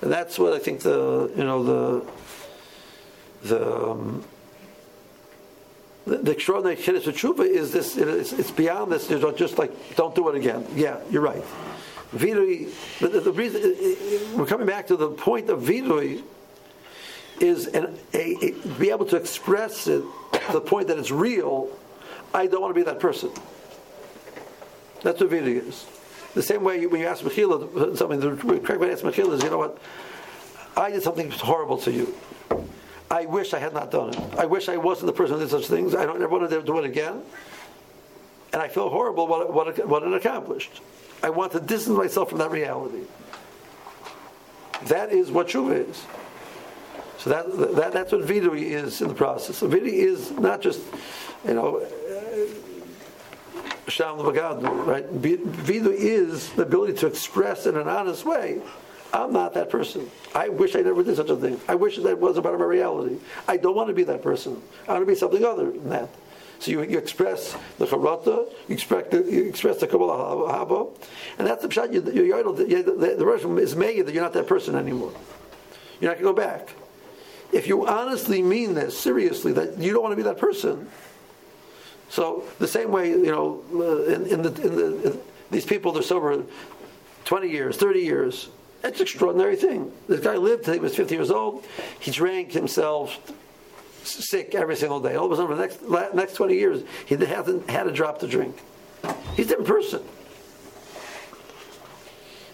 [0.00, 2.06] And that's what I think the you know the
[3.42, 4.24] the um,
[6.06, 7.96] the, the extraordinary chiddush of tshuva is this.
[7.96, 9.06] It's, it's beyond this.
[9.06, 10.66] There's just like don't do it again.
[10.74, 11.42] Yeah, you're right.
[12.14, 16.22] Vidui, the, the reason we're coming back to the point of vidui
[17.40, 20.02] is an, a, a, be able to express it
[20.32, 21.68] to the point that it's real.
[22.32, 23.30] I don't want to be that person.
[25.02, 25.86] That's what vidui is.
[26.34, 29.42] The same way when you ask Mechila something, the correct way to ask Mechila is,
[29.42, 29.78] you know what?
[30.76, 32.14] I did something horrible to you.
[33.10, 34.38] I wish I had not done it.
[34.38, 35.94] I wish I wasn't the person who did such things.
[35.94, 37.22] I don't ever want to do it again.
[38.52, 40.80] And I feel horrible what, what, what it accomplished.
[41.22, 43.02] I want to distance myself from that reality.
[44.84, 46.04] That is what tshuva is.
[47.18, 49.56] So that, that that's what vidui is in the process.
[49.56, 50.80] So vidui is not just,
[51.46, 51.86] you know,
[53.88, 54.26] shalom
[54.86, 55.06] right?
[55.14, 58.60] Vidui is the ability to express in an honest way
[59.16, 60.10] I'm not that person.
[60.34, 61.58] I wish I never did such a thing.
[61.66, 63.16] I wish that was a part of my reality.
[63.48, 64.60] I don't want to be that person.
[64.86, 66.10] I want to be something other than that.
[66.58, 70.90] So you, you express the charata, you express the, you express the kabbalah haba,
[71.38, 71.92] and that's the pshat.
[71.92, 75.12] You, you, you, the, the, the is made that you're not that person anymore.
[76.00, 76.74] You're not going to go back.
[77.52, 80.88] If you honestly mean this seriously, that you don't want to be that person.
[82.10, 85.92] So the same way, you know, uh, in, in, the, in, the, in these people
[85.92, 86.42] they're sober
[87.24, 88.48] 20 years, 30 years.
[88.86, 89.90] That's an extraordinary thing.
[90.06, 91.66] This guy lived till he was 50 years old.
[91.98, 93.18] He drank himself
[94.04, 95.16] sick every single day.
[95.16, 95.62] All of a sudden, for the
[95.98, 98.56] next, next 20 years, he hasn't had a drop to drink.
[99.34, 100.02] He's a different person.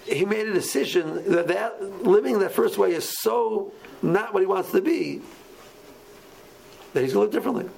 [0.07, 3.70] He made a decision that, that living that first way is so
[4.01, 5.20] not what he wants to be
[6.95, 7.68] that he's going to live differently.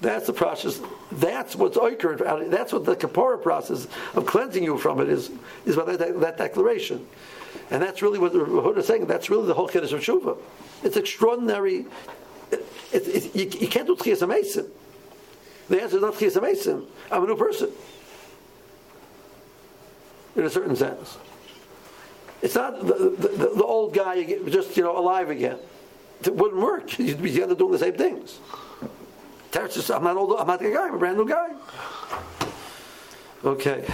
[0.00, 0.80] That's the process.
[1.12, 2.50] That's what's oiker.
[2.50, 5.30] That's what the kapara process of cleansing you from it is.
[5.64, 7.06] Is by that, that declaration,
[7.70, 9.06] and that's really what the Rahoda is saying.
[9.06, 10.36] That's really the whole kiddush of tshuva.
[10.82, 11.86] It's extraordinary.
[12.50, 14.68] It, it, it, you, you, can't do tchias amesim.
[15.68, 16.86] The answer is not tchias amesim.
[17.10, 17.70] I'm a new person.
[20.36, 21.16] In a certain sense,
[22.42, 25.58] it's not the, the, the, the old guy just you know alive again.
[26.22, 26.98] It wouldn't work.
[26.98, 28.38] You'd be doing the same things.
[29.90, 30.36] I'm not old.
[30.38, 30.88] I'm not a guy.
[30.88, 31.48] I'm a brand new guy.
[33.44, 33.86] Okay.